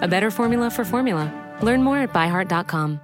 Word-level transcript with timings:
a 0.00 0.08
better 0.08 0.30
formula 0.30 0.70
for 0.70 0.84
formula. 0.84 1.32
Learn 1.62 1.82
more 1.82 1.98
at 1.98 2.12
byheart.com. 2.12 3.00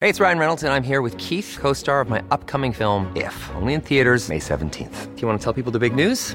Hey, 0.00 0.08
it's 0.08 0.18
Ryan 0.18 0.38
Reynolds, 0.38 0.62
and 0.62 0.72
I'm 0.72 0.82
here 0.82 1.02
with 1.02 1.18
Keith, 1.18 1.58
co 1.60 1.74
star 1.74 2.00
of 2.00 2.08
my 2.08 2.22
upcoming 2.30 2.72
film, 2.72 3.12
If, 3.14 3.50
only 3.56 3.74
in 3.74 3.82
theaters, 3.82 4.30
May 4.30 4.38
17th. 4.38 5.14
Do 5.14 5.20
you 5.20 5.28
want 5.28 5.38
to 5.38 5.44
tell 5.44 5.52
people 5.52 5.72
the 5.72 5.78
big 5.78 5.94
news? 5.94 6.34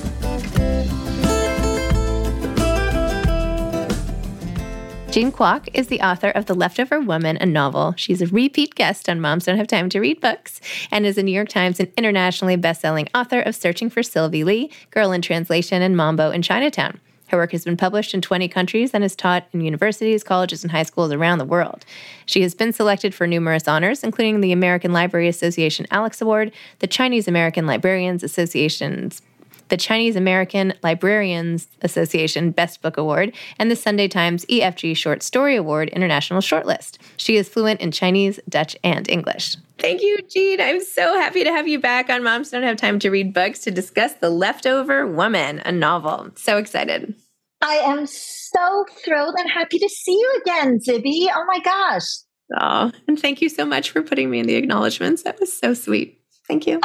Jean 5.11 5.29
Kwok 5.29 5.67
is 5.73 5.87
the 5.87 5.99
author 5.99 6.29
of 6.29 6.45
The 6.45 6.53
Leftover 6.53 7.01
Woman, 7.01 7.37
a 7.41 7.45
novel. 7.45 7.93
She's 7.97 8.21
a 8.21 8.27
repeat 8.27 8.75
guest 8.75 9.09
on 9.09 9.19
Moms 9.19 9.43
Don't 9.43 9.57
Have 9.57 9.67
Time 9.67 9.89
to 9.89 9.99
Read 9.99 10.21
Books 10.21 10.61
and 10.89 11.05
is 11.05 11.17
a 11.17 11.23
New 11.23 11.33
York 11.33 11.49
Times 11.49 11.81
and 11.81 11.91
internationally 11.97 12.55
best-selling 12.55 13.09
author 13.13 13.41
of 13.41 13.53
Searching 13.53 13.89
for 13.89 14.03
Sylvie 14.03 14.45
Lee, 14.45 14.71
Girl 14.89 15.11
in 15.11 15.21
Translation, 15.21 15.81
and 15.81 15.97
Mambo 15.97 16.31
in 16.31 16.41
Chinatown. 16.41 17.01
Her 17.27 17.35
work 17.35 17.51
has 17.51 17.65
been 17.65 17.75
published 17.75 18.13
in 18.13 18.21
20 18.21 18.47
countries 18.47 18.91
and 18.93 19.03
is 19.03 19.13
taught 19.13 19.47
in 19.51 19.59
universities, 19.59 20.23
colleges, 20.23 20.63
and 20.63 20.71
high 20.71 20.83
schools 20.83 21.11
around 21.11 21.39
the 21.39 21.45
world. 21.45 21.85
She 22.25 22.41
has 22.43 22.55
been 22.55 22.71
selected 22.71 23.13
for 23.13 23.27
numerous 23.27 23.67
honors, 23.67 24.05
including 24.05 24.39
the 24.39 24.53
American 24.53 24.93
Library 24.93 25.27
Association 25.27 25.87
Alex 25.91 26.21
Award, 26.21 26.53
the 26.79 26.87
Chinese 26.87 27.27
American 27.27 27.65
Librarians 27.65 28.23
Association's 28.23 29.21
the 29.71 29.77
Chinese 29.77 30.17
American 30.17 30.73
Librarians 30.83 31.69
Association 31.81 32.51
Best 32.51 32.81
Book 32.81 32.97
Award, 32.97 33.33
and 33.57 33.71
the 33.71 33.75
Sunday 33.75 34.09
Times 34.09 34.45
EFG 34.45 34.95
Short 34.95 35.23
Story 35.23 35.55
Award 35.55 35.89
International 35.89 36.41
Shortlist. 36.41 36.97
She 37.15 37.37
is 37.37 37.49
fluent 37.49 37.79
in 37.79 37.91
Chinese, 37.91 38.39
Dutch, 38.49 38.75
and 38.83 39.09
English. 39.09 39.55
Thank 39.79 40.01
you, 40.01 40.19
Jean. 40.29 40.59
I'm 40.59 40.83
so 40.83 41.15
happy 41.15 41.45
to 41.45 41.49
have 41.51 41.69
you 41.69 41.79
back 41.79 42.09
on 42.09 42.21
Moms 42.21 42.51
Don't 42.51 42.63
Have 42.63 42.75
Time 42.75 42.99
to 42.99 43.09
Read 43.09 43.33
Books 43.33 43.59
to 43.59 43.71
discuss 43.71 44.13
The 44.13 44.29
Leftover 44.29 45.07
Woman, 45.07 45.59
a 45.65 45.71
novel. 45.71 46.29
So 46.35 46.57
excited. 46.57 47.15
I 47.61 47.75
am 47.75 48.05
so 48.05 48.85
thrilled 49.05 49.35
and 49.37 49.49
happy 49.49 49.79
to 49.79 49.87
see 49.87 50.11
you 50.11 50.41
again, 50.41 50.79
Zibby. 50.79 51.27
Oh 51.33 51.45
my 51.47 51.59
gosh. 51.59 52.03
Oh, 52.59 52.91
and 53.07 53.17
thank 53.17 53.41
you 53.41 53.47
so 53.47 53.65
much 53.65 53.91
for 53.91 54.01
putting 54.01 54.29
me 54.29 54.39
in 54.39 54.47
the 54.47 54.55
acknowledgments. 54.55 55.23
That 55.23 55.39
was 55.39 55.57
so 55.57 55.73
sweet. 55.73 56.19
Thank 56.47 56.67
you. 56.67 56.75
Of 56.75 56.83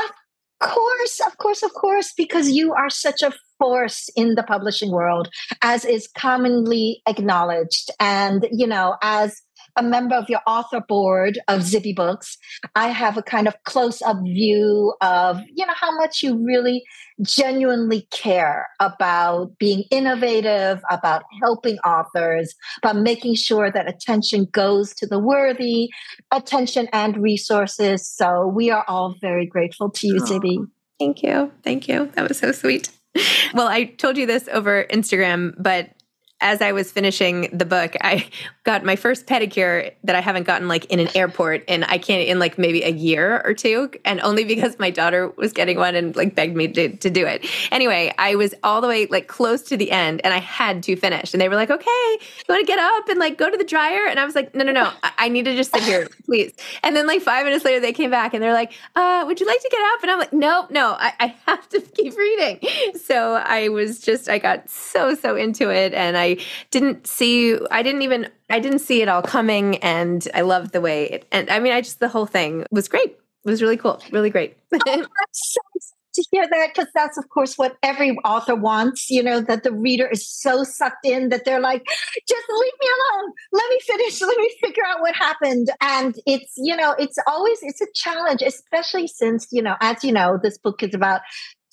course, 0.61 1.21
of 1.27 1.39
course, 1.39 1.63
of 1.63 1.73
course, 1.73 2.13
because 2.17 2.51
you 2.51 2.73
are 2.73 2.91
such 2.91 3.23
a 3.23 3.33
force 3.59 4.09
in 4.17 4.35
the 4.35 4.43
publishing 4.43 4.91
world, 4.91 5.29
as 5.63 5.85
is 5.85 6.09
commonly 6.17 7.03
acknowledged. 7.07 7.91
And, 8.01 8.47
you 8.51 8.67
know, 8.67 8.97
as 9.03 9.41
a 9.77 9.83
member 9.83 10.15
of 10.15 10.29
your 10.29 10.41
author 10.47 10.81
board 10.81 11.39
of 11.49 11.61
Zibby 11.61 11.95
Books, 11.95 12.39
I 12.75 12.89
have 12.89 13.17
a 13.17 13.23
kind 13.23 13.47
of 13.47 13.55
close 13.65 14.03
up 14.03 14.17
view 14.23 14.95
of, 15.01 15.41
you 15.55 15.67
know, 15.67 15.75
how 15.75 15.95
much 15.97 16.23
you 16.23 16.37
really 16.37 16.85
genuinely 17.23 18.07
care 18.11 18.69
about 18.81 19.57
being 19.59 19.85
innovative, 19.91 20.81
about 20.91 21.23
helping 21.43 21.79
authors, 21.79 22.55
about 22.83 22.97
making 22.97 23.35
sure 23.35 23.71
that 23.71 23.89
attention 23.89 24.47
goes 24.53 24.95
to 24.95 25.07
the 25.07 25.19
worthy, 25.19 25.89
attention 26.33 26.89
and 26.93 27.17
resources. 27.19 28.09
So 28.09 28.47
we 28.47 28.71
are 28.71 28.85
all 28.89 29.15
very 29.21 29.47
grateful 29.47 29.91
to 29.91 30.07
you, 30.07 30.21
Zippy. 30.21 30.61
Thank 30.99 31.23
you. 31.23 31.53
Thank 31.63 31.89
you. 31.89 32.11
That 32.15 32.29
was 32.29 32.39
so 32.39 32.53
sweet. 32.53 32.91
Well, 33.55 33.69
I 33.69 33.85
told 33.85 34.19
you 34.19 34.27
this 34.27 34.47
over 34.53 34.85
Instagram, 34.91 35.55
but 35.59 35.91
as 36.41 36.61
I 36.61 36.73
was 36.73 36.93
finishing 36.93 37.49
the 37.57 37.65
book, 37.65 37.95
I 38.03 38.29
got 38.65 38.85
my 38.85 38.97
first 38.97 39.27
pedicure 39.27 39.93
that 40.05 40.17
I 40.17 40.21
haven't 40.21 40.45
gotten 40.45 40.69
like 40.69 40.85
in 40.87 41.01
an 41.01 41.09
airport 41.15 41.65
and 41.69 41.85
I 41.85 41.99
can't 41.99 42.29
in 42.29 42.39
like 42.39 42.59
maybe 42.59 42.83
a 42.83 42.91
year 42.91 43.41
or 43.45 43.55
two. 43.55 43.91
And 44.05 44.21
only 44.21 44.45
because 44.45 44.79
my 44.79 44.91
daughter 44.91 45.29
was 45.37 45.53
getting 45.53 45.79
one 45.79 45.95
and 45.95 46.15
like 46.15 46.35
begged 46.35 46.57
me 46.57 46.69
to, 46.69 46.97
to 46.97 47.11
do 47.11 47.27
it. 47.27 47.47
Anyway, 47.71 48.13
I 48.19 48.35
was 48.35 48.55
all 48.63 48.81
the 48.81 48.89
way 48.89 49.07
like 49.07 49.29
close 49.29 49.63
to 49.63 49.77
the 49.77 49.91
end 49.91 50.21
and 50.25 50.35
I 50.35 50.39
had 50.39 50.83
to 50.85 50.97
finish. 50.97 51.33
And 51.33 51.41
they 51.41 51.49
were 51.49 51.55
like, 51.55 51.71
okay, 51.71 52.19
you 52.21 52.45
want 52.49 52.61
to 52.61 52.67
get 52.67 52.79
up 52.79 53.09
and 53.09 53.19
like 53.19 53.39
go 53.39 53.51
to 53.51 53.57
the 53.57 53.65
dryer? 53.65 54.07
And 54.07 54.21
I 54.21 54.25
was 54.25 54.35
like, 54.35 54.55
no, 54.55 54.65
no, 54.65 54.73
no, 54.73 54.93
I, 55.03 55.13
I 55.19 55.29
need 55.29 55.47
to 55.47 55.57
just 55.57 55.73
sit 55.73 55.85
here, 55.85 56.09
please. 56.27 56.53
And 56.83 56.95
then 56.95 57.07
like 57.07 57.23
five 57.23 57.45
minutes 57.45 57.65
later, 57.65 57.81
they 57.81 57.93
came 57.93 58.11
back 58.11 58.35
and 58.35 58.43
they're 58.43 58.53
like, 58.53 58.73
uh, 58.95 59.25
would 59.27 59.41
you 59.41 59.47
like 59.47 59.61
to 59.61 59.69
get 59.71 59.81
up? 59.95 60.03
And 60.03 60.11
I'm 60.11 60.19
like, 60.19 60.33
nope, 60.33 60.71
no, 60.71 60.97
I, 60.99 61.13
I 61.19 61.35
have 61.47 61.69
to 61.71 61.81
keep 61.95 62.17
reading. 62.17 62.61
So 62.99 63.35
I 63.35 63.69
was 63.69 64.01
just, 64.01 64.29
I 64.29 64.39
got 64.39 64.69
so, 64.69 65.15
so 65.15 65.37
into 65.37 65.71
it. 65.71 65.95
And 65.95 66.17
I 66.17 66.26
I 66.27 66.39
didn't 66.71 67.07
see, 67.07 67.59
I 67.71 67.83
didn't 67.83 68.03
even, 68.03 68.29
I 68.51 68.61
didn't 68.61 68.81
see 68.81 69.03
it 69.03 69.09
all 69.09 69.23
coming. 69.23 69.77
And 69.79 70.27
I 70.35 70.43
loved 70.43 70.73
the 70.73 70.81
way 70.81 71.05
it, 71.11 71.27
and 71.33 71.49
I 71.51 71.59
mean, 71.59 71.73
I 71.73 71.81
just, 71.81 72.01
the 72.01 72.09
whole 72.09 72.27
thing 72.27 72.65
was 72.71 72.89
great. 72.89 73.11
It 73.11 73.51
was 73.51 73.63
really 73.63 73.77
cool, 73.77 74.03
really 74.11 74.31
great. 74.31 74.57
oh, 74.87 75.07
so 75.33 75.61
to 76.17 76.25
hear 76.33 76.49
that 76.49 76.71
because 76.75 76.91
that's 76.95 77.17
of 77.17 77.29
course 77.29 77.57
what 77.57 77.77
every 77.83 78.17
author 78.25 78.57
wants 78.57 79.09
you 79.09 79.23
know 79.23 79.41
that 79.41 79.63
the 79.63 79.73
reader 79.73 80.09
is 80.09 80.27
so 80.27 80.65
sucked 80.65 81.05
in 81.05 81.29
that 81.29 81.45
they're 81.45 81.61
like 81.61 81.85
just 82.29 82.45
leave 82.49 82.73
me 82.81 82.89
alone 82.89 83.33
let 83.53 83.71
me 83.71 83.79
finish 83.87 84.21
let 84.21 84.37
me 84.37 84.51
figure 84.61 84.83
out 84.89 85.01
what 85.01 85.15
happened 85.15 85.71
and 85.81 86.19
it's 86.27 86.55
you 86.57 86.75
know 86.75 86.95
it's 86.99 87.19
always 87.29 87.59
it's 87.63 87.81
a 87.81 87.87
challenge 87.95 88.43
especially 88.43 89.07
since 89.07 89.47
you 89.53 89.63
know 89.63 89.77
as 89.81 90.03
you 90.03 90.13
know 90.13 90.41
this 90.43 90.59
book 90.59 90.83
is 90.83 90.95
about 90.95 91.21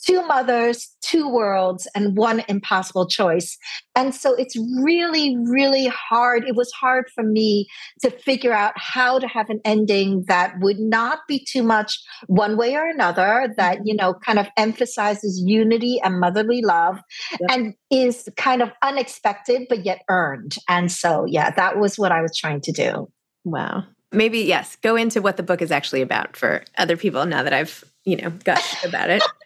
two 0.06 0.26
mothers, 0.28 0.96
two 1.02 1.28
worlds, 1.28 1.88
and 1.96 2.18
one 2.18 2.44
impossible 2.48 3.08
choice. 3.08 3.58
And 3.96 4.14
so 4.14 4.34
it's 4.34 4.56
really, 4.82 5.38
really 5.38 5.88
hard. 5.88 6.46
It 6.48 6.56
was 6.56 6.72
hard 6.72 7.06
for 7.14 7.24
me 7.24 7.68
to 8.02 8.10
figure 8.10 8.54
out 8.54 8.74
how 8.76 9.20
to 9.20 9.28
have 9.28 9.50
an 9.50 9.62
ending 9.64 10.26
that 10.28 10.54
would 10.60 10.80
not 10.80 11.20
be 11.28 11.46
too 11.46 11.64
much 11.64 12.00
one 12.28 12.58
way 12.58 12.76
or 12.76 12.88
another, 12.88 13.54
that, 13.58 13.80
you 13.86 13.96
know, 13.96 14.14
kind 14.14 14.40
of 14.40 14.48
emphasizes 14.58 15.42
unity 15.46 16.00
and 16.04 16.20
motherly 16.20 16.62
love 16.62 17.00
yep. 17.32 17.52
and 17.52 17.74
is 17.92 18.28
kind 18.36 18.62
of 18.62 18.72
unexpected, 18.82 19.64
but 19.70 19.86
yet 19.86 20.02
earned. 20.10 20.56
And 20.68 20.92
so, 20.92 21.26
yeah, 21.28 21.52
that 21.52 21.80
was 21.80 21.98
what 21.98 22.12
I 22.12 22.22
was 22.22 22.36
trying 22.38 22.62
to 22.62 22.72
do. 22.72 23.10
Wow. 23.46 23.84
Maybe, 24.12 24.40
yes, 24.40 24.76
go 24.82 24.96
into 24.96 25.22
what 25.22 25.38
the 25.38 25.44
book 25.44 25.62
is 25.62 25.72
actually 25.72 26.02
about 26.02 26.38
for 26.38 26.64
other 26.78 26.96
people 26.98 27.26
now 27.26 27.44
that 27.44 27.54
I've, 27.54 27.84
you 28.06 28.16
know, 28.16 28.30
gushed 28.30 28.86
about 28.86 29.10
it. 29.10 29.24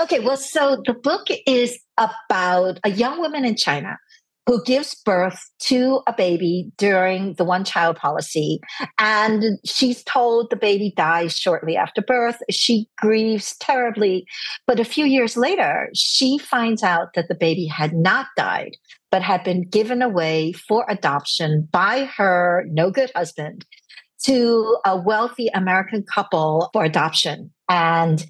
Okay, 0.00 0.20
well, 0.20 0.36
so 0.36 0.82
the 0.84 0.94
book 0.94 1.28
is 1.46 1.78
about 1.98 2.78
a 2.84 2.90
young 2.90 3.20
woman 3.20 3.44
in 3.44 3.56
China 3.56 3.98
who 4.46 4.62
gives 4.62 4.94
birth 4.94 5.50
to 5.58 6.00
a 6.06 6.12
baby 6.12 6.70
during 6.78 7.34
the 7.34 7.44
one 7.44 7.64
child 7.64 7.96
policy. 7.96 8.60
And 8.98 9.58
she's 9.64 10.04
told 10.04 10.50
the 10.50 10.56
baby 10.56 10.94
dies 10.96 11.36
shortly 11.36 11.76
after 11.76 12.00
birth. 12.00 12.38
She 12.48 12.88
grieves 12.98 13.56
terribly. 13.58 14.24
But 14.66 14.78
a 14.78 14.84
few 14.84 15.04
years 15.04 15.36
later, 15.36 15.90
she 15.94 16.38
finds 16.38 16.84
out 16.84 17.08
that 17.14 17.26
the 17.28 17.34
baby 17.34 17.66
had 17.66 17.92
not 17.92 18.26
died, 18.36 18.76
but 19.10 19.22
had 19.22 19.42
been 19.42 19.68
given 19.68 20.00
away 20.00 20.52
for 20.52 20.86
adoption 20.88 21.68
by 21.72 22.04
her 22.16 22.64
no 22.68 22.92
good 22.92 23.10
husband 23.16 23.66
to 24.24 24.78
a 24.84 24.96
wealthy 24.96 25.48
American 25.48 26.02
couple 26.02 26.70
for 26.72 26.84
adoption. 26.84 27.50
And 27.68 28.24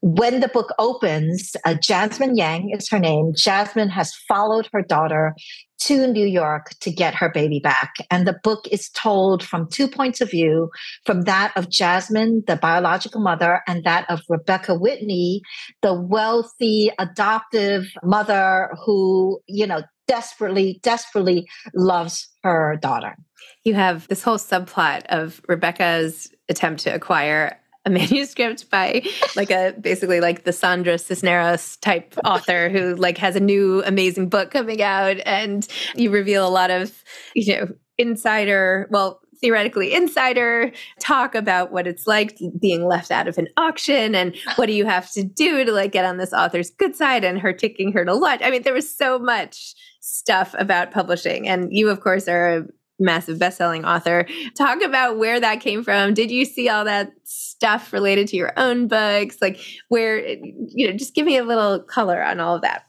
when 0.00 0.40
the 0.40 0.48
book 0.48 0.70
opens, 0.78 1.54
uh, 1.64 1.74
Jasmine 1.74 2.36
Yang 2.36 2.70
is 2.70 2.88
her 2.88 2.98
name. 2.98 3.32
Jasmine 3.36 3.90
has 3.90 4.14
followed 4.28 4.68
her 4.72 4.82
daughter 4.82 5.34
to 5.80 6.06
New 6.06 6.26
York 6.26 6.70
to 6.80 6.92
get 6.92 7.14
her 7.14 7.28
baby 7.28 7.58
back. 7.58 7.94
And 8.10 8.26
the 8.26 8.38
book 8.44 8.66
is 8.70 8.88
told 8.90 9.42
from 9.42 9.68
two 9.68 9.88
points 9.88 10.20
of 10.20 10.30
view 10.30 10.70
from 11.04 11.22
that 11.22 11.52
of 11.56 11.70
Jasmine, 11.70 12.44
the 12.46 12.56
biological 12.56 13.20
mother, 13.20 13.62
and 13.66 13.82
that 13.84 14.08
of 14.08 14.20
Rebecca 14.28 14.74
Whitney, 14.74 15.42
the 15.82 15.94
wealthy 15.94 16.90
adoptive 16.98 17.86
mother 18.04 18.70
who, 18.84 19.40
you 19.48 19.66
know, 19.66 19.82
desperately, 20.06 20.80
desperately 20.82 21.48
loves 21.74 22.28
her 22.42 22.78
daughter. 22.80 23.16
You 23.64 23.74
have 23.74 24.08
this 24.08 24.22
whole 24.22 24.38
subplot 24.38 25.06
of 25.06 25.40
Rebecca's 25.48 26.32
attempt 26.48 26.82
to 26.82 26.94
acquire 26.94 27.58
a 27.84 27.90
manuscript 27.90 28.70
by 28.70 29.02
like 29.36 29.50
a 29.50 29.74
basically 29.80 30.20
like 30.20 30.44
the 30.44 30.52
Sandra 30.52 30.98
Cisneros 30.98 31.76
type 31.78 32.14
author 32.24 32.68
who 32.68 32.94
like 32.96 33.18
has 33.18 33.36
a 33.36 33.40
new 33.40 33.82
amazing 33.84 34.28
book 34.28 34.50
coming 34.50 34.82
out 34.82 35.16
and 35.26 35.66
you 35.94 36.10
reveal 36.10 36.46
a 36.46 36.50
lot 36.50 36.70
of 36.70 37.02
you 37.34 37.56
know 37.56 37.68
insider 37.98 38.88
well 38.90 39.20
theoretically 39.40 39.92
insider 39.92 40.70
talk 41.00 41.34
about 41.34 41.72
what 41.72 41.86
it's 41.86 42.06
like 42.06 42.38
being 42.60 42.86
left 42.86 43.10
out 43.10 43.26
of 43.26 43.36
an 43.38 43.48
auction 43.56 44.14
and 44.14 44.36
what 44.54 44.66
do 44.66 44.72
you 44.72 44.86
have 44.86 45.10
to 45.10 45.24
do 45.24 45.64
to 45.64 45.72
like 45.72 45.90
get 45.90 46.04
on 46.04 46.16
this 46.16 46.32
author's 46.32 46.70
good 46.70 46.94
side 46.94 47.24
and 47.24 47.40
her 47.40 47.52
taking 47.52 47.92
her 47.92 48.04
to 48.04 48.14
lunch. 48.14 48.40
I 48.44 48.50
mean, 48.50 48.62
there 48.62 48.72
was 48.72 48.88
so 48.88 49.18
much 49.18 49.74
stuff 50.02 50.54
about 50.58 50.90
publishing. 50.90 51.48
And 51.48 51.74
you, 51.74 51.88
of 51.88 52.00
course, 52.00 52.28
are 52.28 52.58
a 52.58 52.64
massive 52.98 53.38
best-selling 53.38 53.84
author. 53.84 54.26
Talk 54.56 54.82
about 54.82 55.16
where 55.16 55.40
that 55.40 55.60
came 55.60 55.82
from. 55.82 56.12
Did 56.12 56.30
you 56.30 56.44
see 56.44 56.68
all 56.68 56.84
that 56.84 57.10
stuff 57.24 57.92
related 57.92 58.28
to 58.28 58.36
your 58.36 58.52
own 58.56 58.88
books? 58.88 59.38
Like 59.40 59.58
where 59.88 60.18
you 60.18 60.88
know, 60.88 60.96
just 60.96 61.14
give 61.14 61.26
me 61.26 61.36
a 61.36 61.44
little 61.44 61.80
color 61.80 62.22
on 62.22 62.40
all 62.40 62.56
of 62.56 62.62
that. 62.62 62.82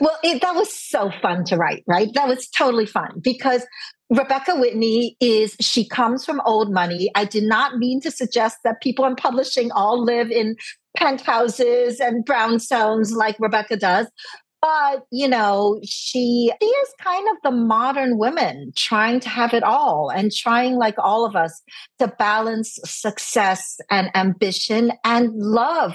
Well, 0.00 0.16
it, 0.22 0.40
that 0.42 0.54
was 0.54 0.72
so 0.72 1.10
fun 1.20 1.44
to 1.46 1.56
write, 1.56 1.82
right? 1.86 2.08
That 2.14 2.28
was 2.28 2.48
totally 2.48 2.86
fun 2.86 3.20
because 3.22 3.66
Rebecca 4.08 4.54
Whitney 4.54 5.16
is, 5.20 5.56
she 5.60 5.86
comes 5.86 6.24
from 6.24 6.40
old 6.44 6.72
money. 6.72 7.10
I 7.16 7.24
did 7.24 7.42
not 7.42 7.78
mean 7.78 8.00
to 8.02 8.10
suggest 8.12 8.58
that 8.62 8.80
people 8.80 9.04
in 9.04 9.16
publishing 9.16 9.72
all 9.72 10.04
live 10.04 10.30
in 10.30 10.54
penthouses 10.96 11.98
and 11.98 12.24
brownstones 12.24 13.12
like 13.12 13.36
Rebecca 13.40 13.76
does. 13.76 14.06
But, 14.62 15.04
you 15.10 15.26
know, 15.26 15.80
she, 15.82 16.52
she 16.60 16.66
is 16.66 16.88
kind 17.00 17.26
of 17.30 17.36
the 17.42 17.50
modern 17.50 18.18
woman 18.18 18.72
trying 18.76 19.20
to 19.20 19.28
have 19.28 19.54
it 19.54 19.62
all 19.62 20.10
and 20.10 20.30
trying, 20.30 20.76
like 20.76 20.96
all 20.98 21.24
of 21.24 21.34
us, 21.34 21.62
to 21.98 22.08
balance 22.08 22.78
success 22.84 23.78
and 23.90 24.14
ambition 24.14 24.92
and 25.02 25.32
love 25.34 25.94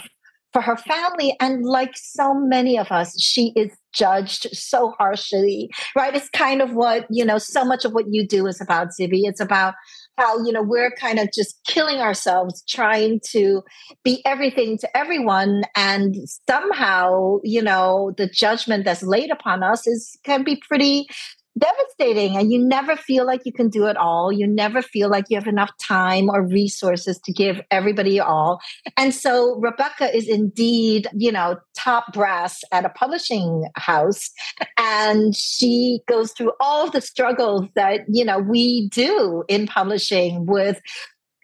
for 0.51 0.62
her 0.62 0.77
family. 0.77 1.35
And 1.39 1.63
like 1.63 1.91
so 1.95 2.33
many 2.33 2.79
of 2.79 2.91
us, 2.91 3.21
she 3.21 3.53
is 3.56 3.71
judged 3.94 4.47
so 4.56 4.94
harshly, 4.97 5.69
right? 5.95 6.15
It's 6.15 6.29
kind 6.29 6.62
of 6.62 6.73
what, 6.73 7.06
you 7.09 7.25
know, 7.25 7.38
so 7.38 7.65
much 7.65 7.85
of 7.85 7.94
what 7.94 8.06
you 8.09 8.25
do 8.27 8.47
is 8.47 8.62
about, 8.62 8.88
Zibby. 9.00 9.21
It's 9.23 9.41
about 9.41 9.73
how, 10.17 10.44
you 10.45 10.51
know, 10.51 10.62
we're 10.62 10.91
kind 10.91 11.19
of 11.19 11.29
just 11.33 11.59
killing 11.65 12.00
ourselves 12.00 12.63
trying 12.67 13.19
to 13.31 13.63
be 14.03 14.21
everything 14.25 14.77
to 14.79 14.97
everyone. 14.97 15.63
And 15.75 16.15
somehow, 16.50 17.39
you 17.44 17.62
know, 17.62 18.13
the 18.17 18.27
judgment 18.27 18.85
that's 18.85 19.03
laid 19.03 19.31
upon 19.31 19.63
us 19.63 19.88
is 19.88 20.17
can 20.23 20.44
be 20.44 20.62
pretty 20.67 21.07
devastating 21.57 22.37
and 22.37 22.51
you 22.51 22.59
never 22.59 22.95
feel 22.95 23.25
like 23.25 23.41
you 23.45 23.53
can 23.53 23.69
do 23.69 23.85
it 23.85 23.97
all. 23.97 24.31
You 24.31 24.47
never 24.47 24.81
feel 24.81 25.09
like 25.09 25.25
you 25.29 25.37
have 25.37 25.47
enough 25.47 25.71
time 25.77 26.29
or 26.29 26.45
resources 26.45 27.19
to 27.25 27.33
give 27.33 27.61
everybody 27.71 28.19
all. 28.19 28.59
And 28.97 29.13
so 29.13 29.55
rebecca 29.59 30.15
is 30.15 30.27
indeed 30.27 31.07
you 31.13 31.31
know 31.31 31.57
top 31.77 32.13
brass 32.13 32.62
at 32.71 32.85
a 32.85 32.89
publishing 32.89 33.65
house 33.75 34.31
and 34.77 35.35
she 35.35 36.00
goes 36.07 36.31
through 36.31 36.51
all 36.59 36.85
of 36.85 36.91
the 36.91 37.01
struggles 37.01 37.65
that 37.75 38.01
you 38.09 38.25
know 38.25 38.39
we 38.39 38.89
do 38.89 39.43
in 39.47 39.67
publishing 39.67 40.45
with 40.45 40.79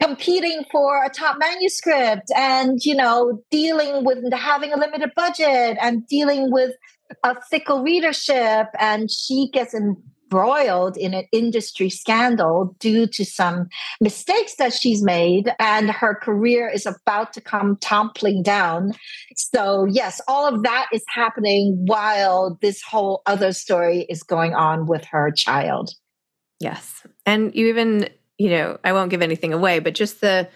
competing 0.02 0.66
for 0.72 1.04
a 1.04 1.10
top 1.10 1.38
manuscript 1.40 2.32
and 2.36 2.80
you 2.84 2.96
know 2.96 3.42
dealing 3.52 4.04
with 4.04 4.18
having 4.34 4.74
a 4.74 4.78
limited 4.78 5.12
budget 5.16 5.78
and 5.80 6.08
dealing 6.08 6.52
with 6.52 6.72
a 7.24 7.36
fickle 7.50 7.84
readership 7.84 8.68
and 8.80 9.10
she 9.12 9.50
gets 9.52 9.74
embroiled 9.74 10.98
in 10.98 11.14
an 11.14 11.26
industry 11.32 11.90
scandal 11.90 12.76
due 12.80 13.06
to 13.06 13.26
some 13.26 13.68
mistakes 14.00 14.56
that 14.56 14.74
she's 14.74 15.04
made 15.04 15.54
and 15.60 15.92
her 15.92 16.16
career 16.16 16.70
is 16.70 16.86
about 16.86 17.34
to 17.34 17.42
come 17.42 17.78
toppling 17.82 18.42
down. 18.44 18.94
So 19.36 19.86
yes 19.86 20.22
all 20.28 20.48
of 20.48 20.64
that 20.64 20.88
is 20.94 21.04
happening 21.14 21.78
while 21.86 22.58
this 22.62 22.82
whole 22.82 23.22
other 23.26 23.54
story 23.54 24.06
is 24.10 24.24
going 24.24 24.54
on 24.54 24.88
with 24.88 25.06
her 25.06 25.32
child. 25.32 25.92
Yes. 26.60 27.06
And 27.26 27.54
you 27.56 27.68
even 27.68 28.10
you 28.38 28.50
know 28.50 28.80
i 28.84 28.92
won't 28.92 29.12
give 29.12 29.22
anything 29.22 29.54
away 29.54 29.78
but 29.78 29.94
just 29.94 30.22
the 30.22 30.50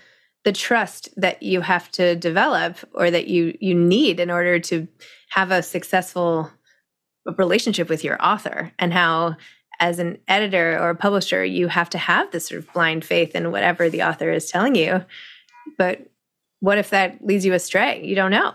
the 0.46 0.54
trust 0.54 1.10
that 1.18 1.44
you 1.44 1.60
have 1.60 1.92
to 1.92 2.16
develop 2.16 2.78
or 2.94 3.12
that 3.12 3.28
you 3.28 3.58
you 3.60 3.74
need 3.74 4.20
in 4.20 4.32
order 4.32 4.60
to 4.60 4.88
have 5.30 5.52
a 5.52 5.64
successful 5.64 6.50
relationship 7.38 7.90
with 7.90 8.04
your 8.04 8.24
author 8.24 8.72
and 8.80 8.94
how 8.94 9.36
as 9.80 10.00
an 10.00 10.18
editor 10.28 10.80
or 10.80 10.92
a 10.92 10.96
publisher 10.96 11.44
you 11.44 11.68
have 11.68 11.90
to 11.90 11.98
have 11.98 12.32
this 12.32 12.48
sort 12.48 12.60
of 12.60 12.72
blind 12.74 13.04
faith 13.04 13.36
in 13.36 13.52
whatever 13.52 13.90
the 13.90 14.04
author 14.04 14.32
is 14.32 14.50
telling 14.50 14.76
you. 14.76 15.04
But 15.78 16.08
what 16.60 16.78
if 16.78 16.92
that 16.92 17.26
leads 17.26 17.46
you 17.46 17.54
astray? 17.54 18.06
You 18.06 18.16
don't 18.16 18.32
know. 18.32 18.54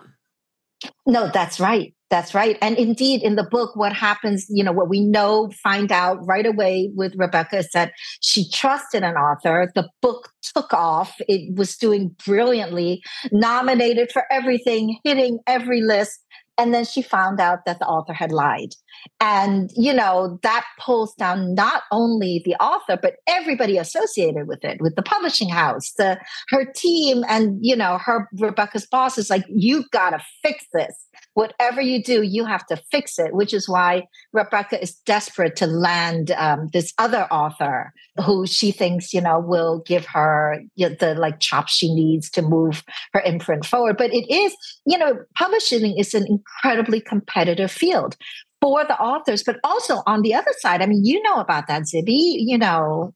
No 1.06 1.28
that's 1.28 1.60
right 1.60 1.92
That's 2.10 2.34
right. 2.34 2.58
And 2.60 2.76
indeed, 2.76 3.22
in 3.22 3.36
the 3.36 3.46
book, 3.48 3.76
what 3.76 3.92
happens, 3.92 4.46
you 4.50 4.64
know, 4.64 4.72
what 4.72 4.88
we 4.88 5.00
know, 5.00 5.48
find 5.62 5.92
out 5.92 6.18
right 6.26 6.44
away 6.44 6.90
with 6.96 7.14
Rebecca 7.16 7.58
is 7.58 7.68
that 7.72 7.92
she 8.20 8.50
trusted 8.50 9.04
an 9.04 9.14
author. 9.14 9.70
The 9.76 9.88
book 10.02 10.30
took 10.42 10.74
off. 10.74 11.14
It 11.28 11.56
was 11.56 11.76
doing 11.76 12.16
brilliantly, 12.26 13.00
nominated 13.30 14.10
for 14.10 14.24
everything, 14.30 14.98
hitting 15.04 15.38
every 15.46 15.82
list. 15.82 16.18
And 16.58 16.74
then 16.74 16.84
she 16.84 17.00
found 17.00 17.40
out 17.40 17.60
that 17.64 17.78
the 17.78 17.86
author 17.86 18.12
had 18.12 18.32
lied. 18.32 18.74
And, 19.18 19.70
you 19.76 19.94
know, 19.94 20.38
that 20.42 20.66
pulls 20.78 21.14
down 21.14 21.54
not 21.54 21.84
only 21.90 22.42
the 22.44 22.54
author, 22.56 22.98
but 23.00 23.14
everybody 23.26 23.78
associated 23.78 24.46
with 24.46 24.62
it, 24.62 24.78
with 24.80 24.94
the 24.94 25.02
publishing 25.02 25.48
house, 25.48 25.92
the 25.96 26.18
her 26.50 26.70
team, 26.74 27.24
and, 27.28 27.58
you 27.62 27.74
know, 27.74 27.98
her 27.98 28.28
Rebecca's 28.38 28.86
boss 28.86 29.16
is 29.16 29.30
like, 29.30 29.44
you've 29.48 29.88
got 29.90 30.10
to 30.10 30.20
fix 30.42 30.66
this. 30.74 30.94
Whatever 31.34 31.80
you 31.80 32.02
do, 32.02 32.22
you 32.22 32.44
have 32.44 32.66
to 32.66 32.76
fix 32.90 33.18
it, 33.18 33.32
which 33.32 33.54
is 33.54 33.68
why 33.68 34.02
Rebecca 34.32 34.80
is 34.82 34.96
desperate 35.06 35.56
to 35.56 35.66
land 35.66 36.32
um, 36.32 36.68
this 36.72 36.92
other 36.98 37.24
author 37.30 37.92
who 38.24 38.46
she 38.46 38.72
thinks, 38.72 39.14
you 39.14 39.20
know, 39.20 39.38
will 39.38 39.82
give 39.86 40.04
her 40.06 40.60
the 40.76 41.14
like 41.16 41.38
chops 41.38 41.72
she 41.72 41.94
needs 41.94 42.30
to 42.30 42.42
move 42.42 42.82
her 43.12 43.20
imprint 43.20 43.64
forward. 43.64 43.96
But 43.96 44.12
it 44.12 44.28
is, 44.32 44.54
you 44.86 44.98
know, 44.98 45.18
publishing 45.36 45.96
is 45.96 46.14
an 46.14 46.26
incredibly 46.26 47.00
competitive 47.00 47.70
field 47.70 48.16
for 48.60 48.84
the 48.84 48.98
authors, 48.98 49.42
but 49.42 49.58
also 49.64 50.02
on 50.06 50.22
the 50.22 50.34
other 50.34 50.52
side. 50.58 50.82
I 50.82 50.86
mean, 50.86 51.04
you 51.04 51.22
know 51.22 51.36
about 51.36 51.66
that, 51.68 51.82
Zibby. 51.82 52.36
You 52.38 52.58
know, 52.58 53.14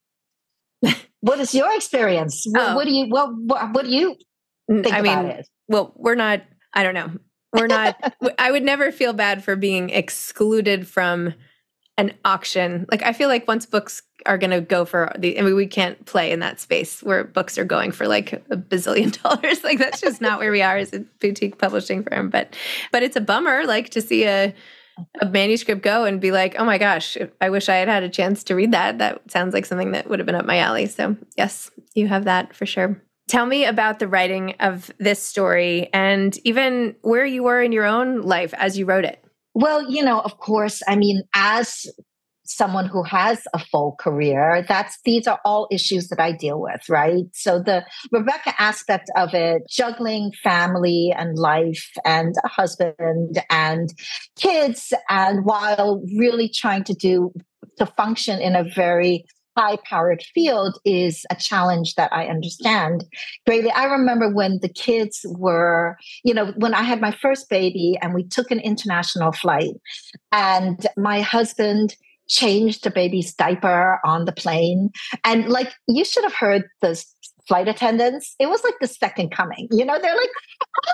what 1.20 1.40
is 1.40 1.54
your 1.54 1.74
experience? 1.74 2.44
What, 2.46 2.70
oh. 2.70 2.74
what 2.76 2.84
do 2.84 2.92
you 2.92 3.06
what, 3.06 3.30
what, 3.34 3.72
what 3.74 3.84
do 3.84 3.90
you 3.90 4.16
think 4.68 4.92
I 4.92 4.98
about 5.00 5.24
mean, 5.24 5.32
it? 5.32 5.48
Well, 5.68 5.92
we're 5.96 6.14
not. 6.14 6.42
I 6.72 6.82
don't 6.82 6.94
know. 6.94 7.10
We're 7.54 7.66
not. 7.66 7.96
I 8.38 8.50
would 8.50 8.62
never 8.62 8.92
feel 8.92 9.12
bad 9.12 9.44
for 9.44 9.56
being 9.56 9.90
excluded 9.90 10.86
from 10.86 11.34
an 11.96 12.12
auction. 12.24 12.86
Like 12.90 13.02
I 13.02 13.12
feel 13.12 13.28
like 13.28 13.46
once 13.46 13.66
books 13.66 14.02
are 14.26 14.38
going 14.38 14.50
to 14.50 14.60
go 14.60 14.84
for 14.84 15.12
the, 15.18 15.38
I 15.38 15.42
mean, 15.42 15.54
we 15.54 15.66
can't 15.66 16.04
play 16.06 16.32
in 16.32 16.40
that 16.40 16.58
space 16.58 17.02
where 17.02 17.24
books 17.24 17.56
are 17.56 17.64
going 17.64 17.92
for 17.92 18.08
like 18.08 18.32
a 18.32 18.56
bazillion 18.56 19.20
dollars. 19.22 19.62
Like 19.62 19.78
that's 19.78 20.00
just 20.00 20.20
not 20.20 20.40
where 20.40 20.50
we 20.50 20.62
are 20.62 20.76
as 20.76 20.92
a 20.92 21.00
boutique 21.20 21.58
publishing 21.58 22.02
firm. 22.02 22.30
But, 22.30 22.56
but 22.90 23.02
it's 23.02 23.16
a 23.16 23.20
bummer, 23.20 23.64
like 23.64 23.90
to 23.90 24.00
see 24.00 24.24
a 24.26 24.54
a 25.20 25.26
manuscript 25.26 25.82
go 25.82 26.04
and 26.04 26.20
be 26.20 26.30
like, 26.30 26.54
oh 26.56 26.64
my 26.64 26.78
gosh, 26.78 27.16
I 27.40 27.50
wish 27.50 27.68
I 27.68 27.74
had 27.76 27.88
had 27.88 28.04
a 28.04 28.08
chance 28.08 28.44
to 28.44 28.54
read 28.54 28.70
that. 28.72 28.98
That 28.98 29.28
sounds 29.28 29.52
like 29.52 29.66
something 29.66 29.90
that 29.90 30.08
would 30.08 30.20
have 30.20 30.26
been 30.26 30.36
up 30.36 30.46
my 30.46 30.58
alley. 30.58 30.86
So, 30.86 31.16
yes, 31.36 31.70
you 31.94 32.06
have 32.06 32.26
that 32.26 32.54
for 32.54 32.64
sure. 32.64 33.02
Tell 33.28 33.46
me 33.46 33.64
about 33.64 33.98
the 33.98 34.08
writing 34.08 34.54
of 34.60 34.90
this 34.98 35.22
story 35.22 35.88
and 35.92 36.36
even 36.44 36.94
where 37.02 37.24
you 37.24 37.42
were 37.42 37.62
in 37.62 37.72
your 37.72 37.86
own 37.86 38.20
life 38.22 38.52
as 38.54 38.76
you 38.76 38.84
wrote 38.84 39.04
it. 39.04 39.24
Well, 39.54 39.90
you 39.90 40.04
know, 40.04 40.20
of 40.20 40.38
course, 40.38 40.82
I 40.86 40.96
mean, 40.96 41.22
as 41.34 41.86
someone 42.44 42.86
who 42.86 43.02
has 43.02 43.46
a 43.54 43.58
full 43.58 43.96
career 43.98 44.64
that's 44.68 44.98
these 45.04 45.26
are 45.26 45.40
all 45.44 45.66
issues 45.70 46.08
that 46.08 46.20
i 46.20 46.30
deal 46.30 46.60
with 46.60 46.82
right 46.88 47.24
so 47.32 47.58
the 47.58 47.82
rebecca 48.12 48.52
aspect 48.58 49.10
of 49.16 49.32
it 49.32 49.62
juggling 49.68 50.30
family 50.42 51.12
and 51.16 51.38
life 51.38 51.90
and 52.04 52.34
a 52.44 52.48
husband 52.48 53.42
and 53.50 53.94
kids 54.36 54.92
and 55.08 55.44
while 55.46 56.02
really 56.18 56.48
trying 56.48 56.84
to 56.84 56.92
do 56.92 57.32
to 57.78 57.86
function 57.86 58.40
in 58.40 58.54
a 58.54 58.64
very 58.74 59.24
high 59.56 59.76
powered 59.88 60.22
field 60.34 60.78
is 60.84 61.24
a 61.30 61.36
challenge 61.36 61.94
that 61.94 62.12
I 62.12 62.26
understand 62.26 63.04
greatly. 63.46 63.70
I 63.70 63.84
remember 63.84 64.32
when 64.32 64.58
the 64.60 64.68
kids 64.68 65.24
were, 65.28 65.96
you 66.24 66.34
know, 66.34 66.52
when 66.56 66.74
I 66.74 66.82
had 66.82 67.00
my 67.00 67.12
first 67.12 67.48
baby 67.48 67.98
and 68.02 68.14
we 68.14 68.24
took 68.24 68.50
an 68.50 68.60
international 68.60 69.32
flight, 69.32 69.74
and 70.32 70.86
my 70.96 71.20
husband 71.20 71.96
changed 72.28 72.84
the 72.84 72.90
baby's 72.90 73.34
diaper 73.34 74.00
on 74.04 74.24
the 74.24 74.32
plane. 74.32 74.90
And 75.24 75.48
like 75.48 75.72
you 75.86 76.04
should 76.04 76.24
have 76.24 76.34
heard 76.34 76.64
the 76.80 77.02
flight 77.46 77.68
attendants. 77.68 78.34
It 78.38 78.46
was 78.46 78.64
like 78.64 78.74
the 78.80 78.88
second 78.88 79.30
coming. 79.30 79.68
You 79.70 79.84
know, 79.84 79.98
they're 80.00 80.16
like, 80.16 80.30
oh, 80.62 80.92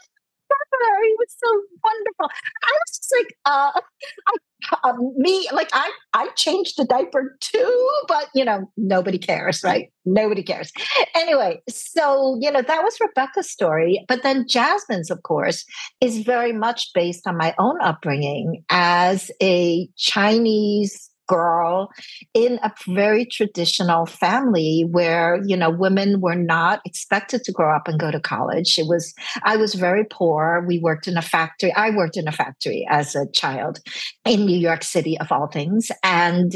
it 0.51 1.17
was 1.19 1.37
so 1.39 1.63
wonderful. 1.83 2.31
I 2.63 2.73
was 2.73 2.97
just 2.97 3.15
like, 3.19 3.37
uh, 3.47 3.81
I, 4.29 4.37
uh, 4.85 4.93
me, 5.17 5.49
like 5.53 5.71
I, 5.73 5.91
I 6.15 6.29
changed 6.37 6.77
the 6.77 6.85
diaper 6.85 7.37
too, 7.41 7.91
but 8.09 8.29
you 8.35 8.45
know, 8.45 8.71
nobody 8.77 9.19
cares, 9.19 9.63
right? 9.65 9.91
Nobody 10.05 10.43
cares. 10.43 10.73
Anyway, 11.15 11.61
so 11.69 12.37
you 12.41 12.51
know, 12.51 12.63
that 12.63 12.83
was 12.83 12.99
Rebecca's 13.01 13.51
story, 13.51 14.05
but 14.09 14.23
then 14.23 14.47
Jasmine's, 14.49 15.11
of 15.11 15.23
course, 15.23 15.65
is 16.01 16.19
very 16.19 16.53
much 16.53 16.91
based 16.95 17.27
on 17.27 17.37
my 17.37 17.55
own 17.59 17.81
upbringing 17.81 18.65
as 18.71 19.31
a 19.43 19.89
Chinese 19.97 21.10
girl 21.31 21.93
in 22.35 22.59
a 22.65 22.73
very 22.89 23.25
traditional 23.25 24.05
family 24.05 24.85
where 24.91 25.41
you 25.47 25.57
know 25.57 25.71
women 25.71 26.21
were 26.21 26.35
not 26.35 26.81
expected 26.85 27.45
to 27.45 27.53
grow 27.53 27.75
up 27.75 27.87
and 27.87 28.01
go 28.01 28.11
to 28.11 28.19
college. 28.19 28.79
It 28.79 28.89
was 28.89 29.15
i 29.45 29.57
was 29.57 29.75
very 29.75 30.05
poor. 30.19 30.65
We 30.67 30.81
worked 30.81 31.07
in 31.07 31.17
a 31.17 31.23
factory 31.23 31.73
i 31.75 31.91
worked 31.91 32.17
in 32.17 32.27
a 32.27 32.33
factory 32.33 32.85
as 32.91 33.15
a 33.15 33.31
child 33.41 33.79
in 34.25 34.45
new 34.45 34.59
york 34.59 34.83
city 34.83 35.19
of 35.21 35.31
all 35.31 35.47
things. 35.47 35.91
And 36.03 36.51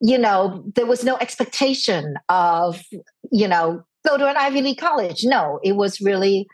you 0.00 0.18
know 0.18 0.64
there 0.76 0.86
was 0.86 1.02
no 1.02 1.16
expectation 1.16 2.14
of 2.28 2.80
you 3.40 3.48
know 3.48 3.82
go 4.06 4.16
to 4.16 4.28
an 4.28 4.36
ivy 4.36 4.62
league 4.62 4.78
college. 4.78 5.24
No 5.24 5.58
it 5.64 5.74
was 5.82 6.00
really 6.00 6.46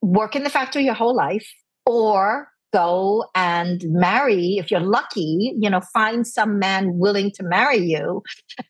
work 0.00 0.36
in 0.36 0.44
the 0.44 0.56
factory 0.58 0.84
your 0.84 0.94
whole 1.02 1.16
life 1.16 1.48
or 1.84 2.51
go 2.72 3.24
and 3.34 3.82
marry 3.86 4.56
if 4.58 4.70
you're 4.70 4.80
lucky 4.80 5.54
you 5.58 5.68
know 5.68 5.80
find 5.92 6.26
some 6.26 6.58
man 6.58 6.98
willing 6.98 7.30
to 7.30 7.42
marry 7.42 7.78
you 7.78 8.22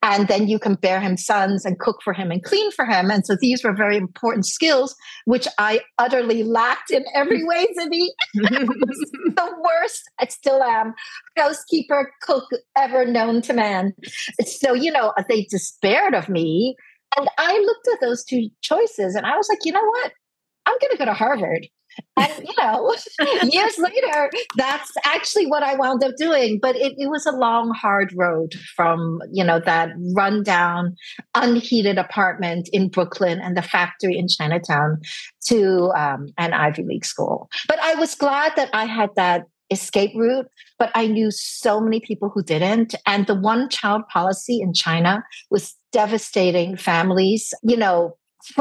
and 0.02 0.28
then 0.28 0.49
you 0.49 0.59
can 0.59 0.75
bear 0.75 1.00
him 1.00 1.16
sons 1.16 1.64
and 1.64 1.78
cook 1.78 2.00
for 2.02 2.12
him 2.12 2.30
and 2.30 2.42
clean 2.42 2.71
for 2.73 2.85
him. 2.85 3.11
And 3.11 3.25
so 3.26 3.37
these 3.40 3.64
were 3.64 3.75
very 3.75 3.97
important 3.97 4.47
skills 4.47 4.94
which 5.25 5.47
i 5.59 5.80
utterly 5.99 6.42
lacked 6.42 6.90
in 6.90 7.04
every 7.14 7.44
way 7.50 7.66
Zibby. 7.78 8.06
the 8.35 9.54
worst. 9.62 10.02
I 10.21 10.26
still 10.26 10.62
am. 10.62 10.94
Housekeeper 11.37 12.12
cook 12.23 12.44
ever 12.76 13.04
known 13.04 13.42
to 13.42 13.52
man. 13.52 13.92
So 14.44 14.75
you 14.75 14.90
know 14.90 15.12
they 15.28 15.44
despaired 15.44 16.14
of 16.14 16.28
me 16.28 16.76
and 17.16 17.28
i 17.38 17.59
looked 17.59 17.88
at 17.92 18.00
those 18.00 18.25
two 18.25 18.49
choices 18.62 19.14
and 19.14 19.26
i 19.26 19.37
was 19.37 19.49
like 19.49 19.59
you 19.64 19.73
know 19.73 19.85
what 19.85 20.12
i'm 20.66 20.76
going 20.81 20.90
to 20.92 20.99
go 20.99 21.04
to 21.04 21.14
harvard. 21.14 21.66
And 22.16 22.33
you 22.38 22.54
know 22.59 22.95
years 23.42 23.78
later 23.78 24.31
that's 24.57 24.92
actually 25.04 25.47
what 25.47 25.62
i 25.62 25.75
wound 25.75 26.02
up 26.02 26.16
doing 26.16 26.59
but 26.61 26.75
it, 26.76 26.95
it, 26.97 27.09
was 27.09 27.26
a 27.26 27.33
long 27.33 27.75
hard 27.75 28.12
road 28.16 28.54
from 28.76 29.21
you 29.31 29.45
know 29.45 29.61
that 29.61 29.90
rundown 30.14 30.97
unheated 31.35 31.99
apartment 31.99 32.69
in 32.73 32.88
brooklyn 32.88 33.40
and 33.40 33.57
the 33.57 33.62
factory 33.62 34.16
in 34.16 34.26
chinatown 34.26 35.00
to 35.47 35.90
um, 35.97 36.28
an 36.38 36.52
ivy 36.52 36.83
league 36.83 37.04
school. 37.04 37.50
But 37.69 37.78
i 37.81 37.95
was 37.95 38.14
glad 38.14 38.52
that 38.57 38.71
i 38.73 38.87
had 38.87 39.11
that 39.16 39.45
escape 39.71 40.12
route 40.14 40.47
but 40.78 40.90
i 40.95 41.07
knew 41.07 41.31
so 41.31 41.81
many 41.81 42.00
people 42.00 42.28
who 42.28 42.42
didn't 42.42 42.95
and 43.07 43.26
the 43.26 43.35
one 43.35 43.69
child 43.69 44.02
policy 44.12 44.61
in 44.61 44.73
china 44.75 45.25
was 45.50 45.75
devastating 45.92 46.76
families 46.76 47.54
you 47.62 47.76
know 47.76 48.14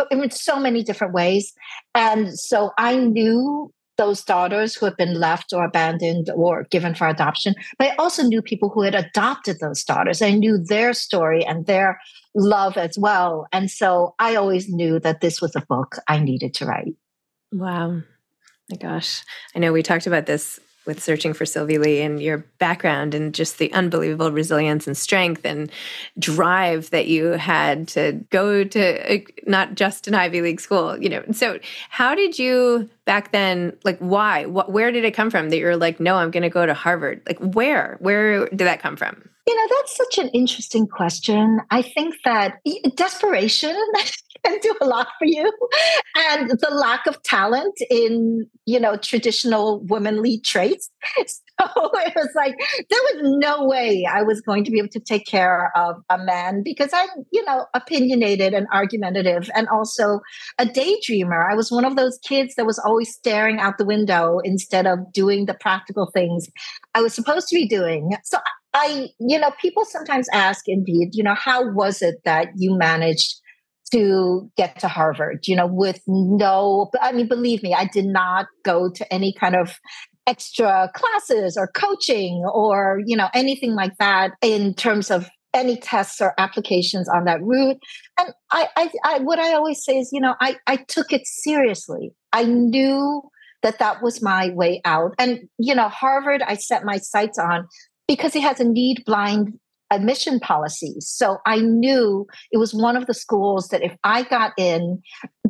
in 0.10 0.30
so 0.32 0.60
many 0.60 0.84
different 0.84 1.14
ways. 1.14 1.54
And 1.96 2.38
so 2.38 2.72
I 2.78 2.98
knew 2.98 3.74
those 3.98 4.24
daughters 4.24 4.74
who 4.74 4.86
had 4.86 4.98
been 4.98 5.20
left 5.20 5.54
or 5.54 5.64
abandoned 5.64 6.30
or 6.36 6.66
given 6.72 6.96
for 6.96 7.08
adoption, 7.08 7.54
but 7.78 7.92
I 7.92 7.96
also 7.98 8.24
knew 8.24 8.42
people 8.42 8.70
who 8.70 8.82
had 8.82 8.96
adopted 8.96 9.60
those 9.60 9.84
daughters. 9.84 10.22
I 10.22 10.32
knew 10.32 10.58
their 10.58 10.94
story 10.94 11.46
and 11.46 11.68
their 11.68 12.00
love 12.34 12.78
as 12.78 12.98
well. 12.98 13.48
And 13.52 13.70
so 13.70 14.16
I 14.18 14.36
always 14.36 14.70
knew 14.70 15.00
that 15.02 15.22
this 15.22 15.42
was 15.42 15.56
a 15.56 15.66
book 15.68 15.98
I 16.08 16.20
needed 16.20 16.54
to 16.56 16.66
write. 16.66 16.96
Wow. 17.52 18.02
My 18.72 18.78
gosh. 18.78 19.24
I 19.56 19.60
know 19.60 19.74
we 19.74 19.84
talked 19.84 20.08
about 20.08 20.26
this 20.26 20.60
with 20.86 21.02
searching 21.02 21.34
for 21.34 21.46
Sylvie 21.46 21.78
Lee 21.78 22.02
and 22.02 22.22
your 22.22 22.40
background 22.58 23.14
and 23.14 23.34
just 23.34 23.58
the 23.58 23.72
unbelievable 23.74 24.32
resilience 24.32 24.88
and 24.88 24.98
strength 24.98 25.46
and 25.46 25.72
drive 26.18 26.90
that 26.90 27.08
you 27.08 27.28
had 27.28 27.88
to 27.90 28.14
go 28.30 28.64
to 28.64 29.22
not 29.46 29.76
just 29.76 30.08
an 30.08 30.16
Ivy 30.16 30.42
League 30.42 30.62
school, 30.62 30.98
you 30.98 31.10
know. 31.10 31.24
So, 31.32 31.60
how 31.90 32.16
did 32.16 32.40
you 32.40 32.90
back 33.06 33.32
then 33.32 33.78
like 33.84 34.00
why? 34.00 34.46
What 34.46 34.72
where 34.72 34.92
did 34.92 35.06
it 35.06 35.14
come 35.14 35.30
from 35.30 35.50
that 35.50 35.58
you're 35.58 35.78
like, 35.78 36.00
"No, 36.00 36.16
I'm 36.16 36.32
going 36.32 36.44
to 36.44 36.50
go 36.50 36.66
to 36.66 36.74
Harvard." 36.74 37.22
Like 37.28 37.40
where? 37.40 37.98
Where 38.00 38.48
did 38.50 38.60
that 38.60 38.82
come 38.82 38.96
from? 38.96 39.30
You 39.48 39.56
know, 39.56 39.76
that's 39.78 39.98
such 39.98 40.18
an 40.20 40.30
interesting 40.30 40.88
question. 40.88 41.60
I 41.72 41.82
think 41.82 42.16
that 42.26 42.60
desperation 42.96 43.76
can 44.46 44.60
do 44.60 44.76
a 44.82 44.86
lot 44.86 45.08
for 45.18 45.26
you. 45.26 45.52
And 46.16 46.52
the 46.52 46.70
lack 46.72 47.08
of 47.08 47.22
talent 47.24 47.76
in, 47.90 48.48
you 48.66 48.80
know, 48.80 48.98
traditional 48.98 49.82
womanly 49.86 50.40
traits. 50.40 50.90
So 51.62 51.92
it 51.94 52.16
was 52.16 52.30
like, 52.36 52.56
there 52.90 53.00
was 53.14 53.38
no 53.38 53.68
way 53.68 54.04
I 54.12 54.24
was 54.24 54.42
going 54.42 54.64
to 54.64 54.72
be 54.72 54.80
able 54.80 54.90
to 54.90 55.00
take 55.00 55.28
care 55.28 55.72
of 55.76 55.98
a 56.10 56.18
man 56.18 56.64
because 56.64 56.90
I'm, 56.92 57.10
you 57.32 57.46
know, 57.46 57.68
opinionated 57.76 58.56
and 58.56 58.66
argumentative 58.74 59.48
and 59.54 59.68
also 59.68 60.22
a 60.58 60.66
daydreamer. 60.66 61.52
I 61.52 61.54
was 61.54 61.72
one 61.72 61.86
of 61.86 61.98
those 61.98 62.18
kids 62.24 62.56
that 62.56 62.66
was 62.66 62.80
always 62.80 63.14
staring 63.14 63.60
out 63.60 63.78
the 63.78 63.86
window 63.86 64.40
instead 64.44 64.88
of 64.88 65.14
doing 65.14 65.46
the 65.46 65.54
practical 65.54 66.10
things 66.12 66.50
I 66.96 67.02
was 67.02 67.14
supposed 67.14 67.48
to 67.50 67.56
be 67.56 67.68
doing. 67.68 68.18
So 68.24 68.40
I, 68.74 69.10
you 69.20 69.40
know, 69.40 69.52
people 69.62 69.84
sometimes 69.86 70.28
ask, 70.34 70.64
indeed, 70.68 71.10
you 71.14 71.24
know, 71.24 71.36
how 71.36 71.72
was 71.72 72.02
it 72.02 72.16
that 72.26 72.50
you 72.56 72.78
managed 72.78 73.42
to 73.92 74.50
get 74.56 74.80
to 74.80 74.88
Harvard, 74.88 75.48
you 75.48 75.56
know, 75.56 75.68
with 75.68 76.02
no, 76.08 76.90
I 77.02 77.12
mean, 77.12 77.28
believe 77.28 77.62
me, 77.62 77.74
I 77.74 77.86
did 77.86 78.06
not 78.06 78.48
go 78.64 78.90
to 78.90 79.14
any 79.14 79.34
kind 79.34 79.56
of 79.56 79.78
extra 80.28 80.90
classes 80.96 81.58
or 81.58 81.68
coaching 81.68 82.44
or, 82.54 83.02
you 83.06 83.18
know, 83.18 83.28
anything 83.34 83.76
like 83.76 83.92
that 84.00 84.32
in 84.42 84.74
terms 84.74 85.12
of 85.12 85.30
any 85.54 85.76
tests 85.76 86.22
or 86.22 86.34
applications 86.38 87.10
on 87.10 87.26
that 87.26 87.42
route. 87.42 87.78
And 88.18 88.30
I, 88.52 88.70
I, 88.78 88.92
I 89.04 89.20
what 89.20 89.40
I 89.40 89.54
always 89.54 89.84
say 89.84 89.98
is, 89.98 90.10
you 90.14 90.22
know, 90.22 90.36
I, 90.40 90.56
I 90.68 90.78
took 90.78 91.12
it 91.12 91.24
seriously. 91.26 92.12
I 92.32 92.46
knew 92.46 93.22
that 93.64 93.80
that 93.80 94.02
was 94.02 94.22
my 94.22 94.50
way 94.50 94.82
out. 94.86 95.14
And, 95.20 95.42
you 95.58 95.76
know, 95.76 95.90
Harvard, 95.90 96.42
I 96.42 96.56
set 96.56 96.86
my 96.86 96.98
sights 96.98 97.38
on 97.38 97.68
because 98.12 98.36
it 98.36 98.42
has 98.42 98.60
a 98.60 98.66
need 98.66 99.06
blind 99.06 99.58
admission 99.90 100.40
policies. 100.40 101.08
So 101.08 101.38
I 101.46 101.60
knew 101.60 102.28
it 102.52 102.58
was 102.58 102.74
one 102.74 102.98
of 102.98 103.06
the 103.08 103.14
schools 103.14 103.70
that 103.70 103.82
if 103.82 103.96
I 104.04 104.24
got 104.24 104.52
in, 104.58 105.02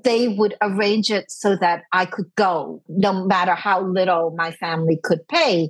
they 0.03 0.30
would 0.30 0.56
arrange 0.62 1.12
it 1.12 1.30
so 1.30 1.56
that 1.58 1.84
I 1.91 2.06
could 2.06 2.25
go, 2.36 2.84
no 2.88 3.25
matter 3.25 3.56
how 3.56 3.84
little 3.84 4.34
my 4.36 4.51
family 4.51 5.00
could 5.03 5.27
pay. 5.27 5.70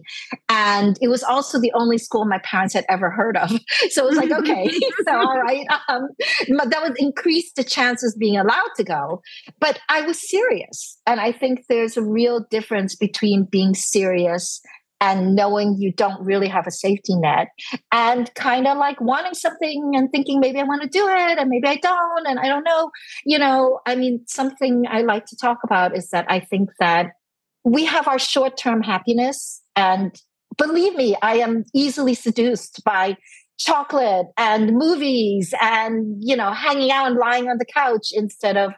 And 0.49 0.97
it 1.01 1.07
was 1.07 1.23
also 1.23 1.59
the 1.59 1.71
only 1.75 1.97
school 1.97 2.25
my 2.25 2.39
parents 2.39 2.73
had 2.73 2.85
ever 2.89 3.09
heard 3.09 3.37
of. 3.37 3.51
So 3.89 4.05
it 4.05 4.09
was 4.09 4.17
like, 4.17 4.31
okay, 4.31 4.69
so 5.05 5.11
all 5.17 5.41
right. 5.41 5.65
Um, 5.89 6.07
that 6.47 6.81
would 6.81 6.97
increase 6.97 7.51
the 7.53 7.63
chances 7.63 8.15
being 8.17 8.37
allowed 8.37 8.69
to 8.77 8.83
go. 8.83 9.21
But 9.59 9.79
I 9.89 10.01
was 10.01 10.29
serious. 10.29 10.97
And 11.05 11.19
I 11.19 11.31
think 11.31 11.65
there's 11.67 11.97
a 11.97 12.03
real 12.03 12.45
difference 12.49 12.95
between 12.95 13.43
being 13.45 13.73
serious 13.73 14.61
and 15.01 15.35
knowing 15.35 15.75
you 15.79 15.91
don't 15.91 16.23
really 16.23 16.47
have 16.47 16.67
a 16.67 16.71
safety 16.71 17.15
net 17.15 17.47
and 17.91 18.33
kind 18.35 18.67
of 18.67 18.77
like 18.77 19.01
wanting 19.01 19.33
something 19.33 19.93
and 19.95 20.11
thinking 20.11 20.39
maybe 20.39 20.59
I 20.59 20.63
want 20.63 20.83
to 20.83 20.87
do 20.87 21.07
it 21.07 21.39
and 21.39 21.49
maybe 21.49 21.67
I 21.67 21.75
don't 21.77 22.27
and 22.27 22.39
I 22.39 22.47
don't 22.47 22.63
know. 22.63 22.91
You 23.25 23.39
know, 23.39 23.79
I 23.87 23.95
mean, 23.95 24.23
something 24.27 24.85
I 24.87 25.01
like 25.01 25.25
to 25.25 25.35
talk 25.35 25.57
about 25.63 25.97
is 25.97 26.11
that 26.11 26.25
I 26.29 26.39
think 26.39 26.69
that 26.79 27.07
we 27.63 27.85
have 27.85 28.07
our 28.07 28.19
short 28.19 28.57
term 28.57 28.83
happiness. 28.83 29.61
And 29.75 30.15
believe 30.57 30.95
me, 30.95 31.17
I 31.21 31.37
am 31.37 31.65
easily 31.73 32.13
seduced 32.13 32.83
by 32.85 33.17
chocolate 33.57 34.27
and 34.37 34.73
movies 34.73 35.53
and, 35.61 36.15
you 36.19 36.35
know, 36.35 36.51
hanging 36.51 36.91
out 36.91 37.07
and 37.07 37.17
lying 37.17 37.49
on 37.49 37.57
the 37.57 37.65
couch 37.65 38.09
instead 38.11 38.57
of 38.57 38.73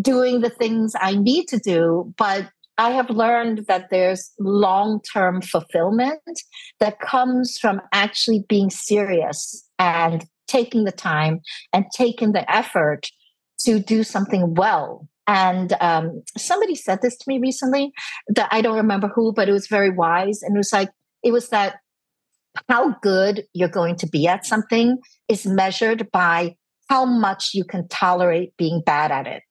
doing 0.00 0.40
the 0.40 0.50
things 0.50 0.94
I 1.00 1.14
need 1.14 1.46
to 1.48 1.58
do. 1.58 2.12
But 2.16 2.48
I 2.80 2.92
have 2.92 3.10
learned 3.10 3.66
that 3.68 3.90
there's 3.90 4.32
long 4.38 5.02
term 5.02 5.42
fulfillment 5.42 6.40
that 6.78 6.98
comes 6.98 7.58
from 7.58 7.82
actually 7.92 8.46
being 8.48 8.70
serious 8.70 9.68
and 9.78 10.24
taking 10.48 10.84
the 10.84 10.92
time 10.92 11.40
and 11.74 11.84
taking 11.94 12.32
the 12.32 12.50
effort 12.50 13.08
to 13.66 13.80
do 13.80 14.02
something 14.02 14.54
well. 14.54 15.06
And 15.26 15.74
um, 15.82 16.22
somebody 16.38 16.74
said 16.74 17.02
this 17.02 17.18
to 17.18 17.24
me 17.28 17.38
recently 17.38 17.92
that 18.28 18.48
I 18.50 18.62
don't 18.62 18.78
remember 18.78 19.08
who, 19.08 19.34
but 19.34 19.46
it 19.46 19.52
was 19.52 19.66
very 19.66 19.90
wise. 19.90 20.40
And 20.42 20.56
it 20.56 20.58
was 20.58 20.72
like, 20.72 20.88
it 21.22 21.32
was 21.32 21.50
that 21.50 21.80
how 22.66 22.96
good 23.02 23.44
you're 23.52 23.68
going 23.68 23.96
to 23.96 24.08
be 24.08 24.26
at 24.26 24.46
something 24.46 24.96
is 25.28 25.44
measured 25.44 26.10
by 26.12 26.56
how 26.88 27.04
much 27.04 27.50
you 27.52 27.62
can 27.62 27.88
tolerate 27.88 28.56
being 28.56 28.80
bad 28.86 29.12
at 29.12 29.26
it. 29.26 29.42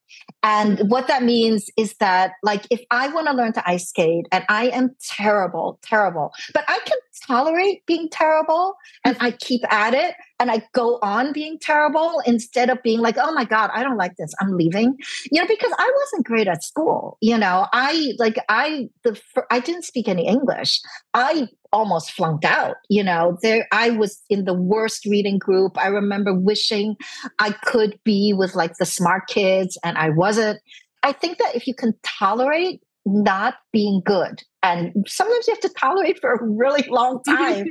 And 0.43 0.89
what 0.89 1.07
that 1.07 1.23
means 1.23 1.69
is 1.77 1.95
that, 1.99 2.33
like, 2.43 2.65
if 2.69 2.81
I 2.91 3.09
want 3.09 3.27
to 3.27 3.33
learn 3.33 3.53
to 3.53 3.69
ice 3.69 3.89
skate 3.89 4.27
and 4.31 4.45
I 4.49 4.69
am 4.69 4.95
terrible, 5.01 5.79
terrible, 5.81 6.31
but 6.53 6.63
I 6.67 6.79
can 6.85 6.97
tolerate 7.29 7.85
being 7.85 8.09
terrible 8.11 8.75
and 9.05 9.15
mm-hmm. 9.15 9.25
I 9.25 9.31
keep 9.31 9.61
at 9.71 9.93
it 9.93 10.15
and 10.39 10.49
I 10.49 10.63
go 10.73 10.99
on 11.01 11.33
being 11.33 11.59
terrible 11.59 12.21
instead 12.25 12.69
of 12.69 12.81
being 12.81 12.99
like, 12.99 13.17
oh 13.17 13.33
my 13.33 13.43
God, 13.43 13.69
I 13.73 13.83
don't 13.83 13.97
like 13.97 14.15
this. 14.17 14.33
I'm 14.39 14.55
leaving. 14.55 14.95
You 15.31 15.41
know, 15.41 15.47
because 15.47 15.73
I 15.77 15.91
wasn't 15.97 16.25
great 16.25 16.47
at 16.47 16.63
school. 16.63 17.17
You 17.21 17.37
know, 17.37 17.67
I 17.73 18.13
like, 18.17 18.37
I, 18.47 18.89
the, 19.03 19.19
I 19.51 19.59
didn't 19.59 19.83
speak 19.83 20.07
any 20.07 20.27
English. 20.27 20.79
I 21.13 21.47
almost 21.71 22.11
flunked 22.11 22.45
out 22.45 22.77
you 22.89 23.03
know 23.03 23.37
there 23.43 23.67
i 23.71 23.91
was 23.91 24.23
in 24.27 24.45
the 24.45 24.55
worst 24.55 25.05
reading 25.05 25.37
group 25.37 25.77
i 25.77 25.85
remember 25.85 26.33
wishing 26.33 26.95
i 27.37 27.51
could 27.51 27.99
be 28.03 28.33
with 28.35 28.55
like 28.55 28.73
the 28.79 28.85
smart 28.87 29.27
kids 29.27 29.77
and 29.83 29.95
i 29.95 30.09
wasn't 30.09 30.59
i 31.03 31.11
think 31.11 31.37
that 31.37 31.55
if 31.55 31.67
you 31.67 31.75
can 31.75 31.93
tolerate 32.03 32.81
not 33.05 33.55
being 33.71 34.01
good. 34.05 34.41
And 34.61 34.93
sometimes 35.07 35.47
you 35.47 35.53
have 35.53 35.61
to 35.61 35.69
tolerate 35.77 36.19
for 36.19 36.33
a 36.33 36.43
really 36.43 36.83
long 36.89 37.21
time. 37.27 37.65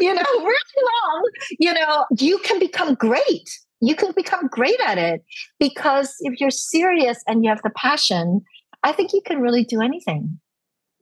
You 0.00 0.14
know 0.14 0.22
really 0.38 0.82
long. 1.04 1.22
You 1.58 1.74
know 1.74 2.06
you 2.18 2.38
can 2.38 2.58
become 2.58 2.94
great. 2.94 3.48
You 3.80 3.94
can 3.96 4.12
become 4.12 4.48
great 4.48 4.78
at 4.86 4.98
it. 4.98 5.22
Because 5.58 6.14
if 6.20 6.40
you're 6.40 6.50
serious 6.50 7.22
and 7.26 7.44
you 7.44 7.50
have 7.50 7.62
the 7.62 7.72
passion 7.76 8.42
i 8.84 8.92
think 8.92 9.12
you 9.12 9.22
can 9.24 9.40
really 9.40 9.64
do 9.64 9.80
anything. 9.80 10.40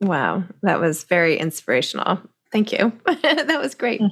Wow. 0.01 0.43
That 0.63 0.79
was 0.79 1.03
very 1.03 1.37
inspirational. 1.37 2.19
Thank 2.51 2.71
you. 2.71 2.91
that 3.05 3.59
was 3.61 3.75
great. 3.75 4.01
Mm. 4.01 4.11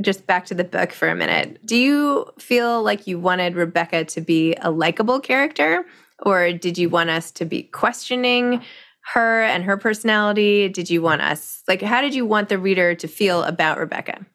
just 0.00 0.26
back 0.26 0.46
to 0.46 0.54
the 0.54 0.64
book 0.64 0.92
for 0.92 1.08
a 1.08 1.14
minute. 1.14 1.64
Do 1.64 1.76
you 1.76 2.26
feel 2.38 2.82
like 2.82 3.06
you 3.06 3.18
wanted 3.18 3.54
Rebecca 3.54 4.04
to 4.04 4.20
be 4.20 4.54
a 4.60 4.70
likable 4.70 5.20
character? 5.20 5.84
Or 6.20 6.52
did 6.52 6.78
you 6.78 6.88
want 6.88 7.10
us 7.10 7.30
to 7.32 7.44
be 7.44 7.64
questioning 7.64 8.62
her 9.12 9.42
and 9.42 9.64
her 9.64 9.76
personality? 9.76 10.68
Did 10.68 10.90
you 10.90 11.02
want 11.02 11.22
us, 11.22 11.62
like, 11.68 11.82
how 11.82 12.00
did 12.00 12.14
you 12.14 12.26
want 12.26 12.48
the 12.48 12.58
reader 12.58 12.94
to 12.94 13.08
feel 13.08 13.42
about 13.42 13.78
Rebecca? 13.78 14.26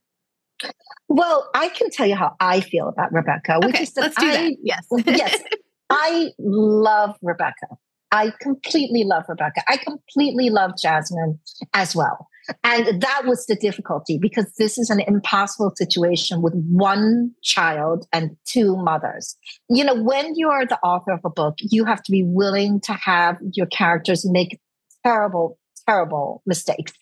Well, 1.08 1.50
I 1.54 1.70
can 1.70 1.90
tell 1.90 2.08
you 2.08 2.16
how 2.16 2.36
I 2.40 2.62
feel 2.62 2.88
about 2.88 3.12
Rebecca, 3.12 3.60
which 3.60 3.76
okay, 3.76 3.84
is 3.84 3.94
that 3.94 4.02
let's 4.02 4.16
do 4.16 4.28
I, 4.28 4.32
that. 4.32 4.54
Yes. 4.64 4.86
yes, 5.06 5.42
I 5.90 6.30
love 6.40 7.16
Rebecca. 7.22 7.68
I 8.12 8.32
completely 8.40 9.04
love 9.04 9.24
Rebecca. 9.28 9.62
I 9.68 9.78
completely 9.78 10.50
love 10.50 10.72
Jasmine 10.82 11.40
as 11.74 11.96
well. 11.96 12.28
And 12.64 13.02
that 13.02 13.24
was 13.26 13.46
the 13.46 13.56
difficulty 13.56 14.18
because 14.22 14.54
this 14.58 14.78
is 14.78 14.90
an 14.90 15.00
impossible 15.02 15.74
situation 15.76 16.42
with 16.42 16.54
one 16.70 17.32
child 17.44 18.08
and 18.12 18.36
two 18.46 18.76
mothers. 18.78 19.38
You 19.70 19.84
know, 19.84 20.02
when 20.02 20.36
you 20.36 20.50
are 20.50 20.66
the 20.66 20.80
author 20.80 21.12
of 21.12 21.22
a 21.26 21.30
book, 21.30 21.56
you 21.60 21.86
have 21.86 22.04
to 22.04 22.12
be 22.12 22.24
willing 22.26 22.82
to 22.82 22.94
have 22.94 23.38
your 23.54 23.68
characters 23.68 24.30
make 24.30 24.60
terrible, 25.06 25.58
terrible 25.88 26.42
mistakes. 26.46 26.94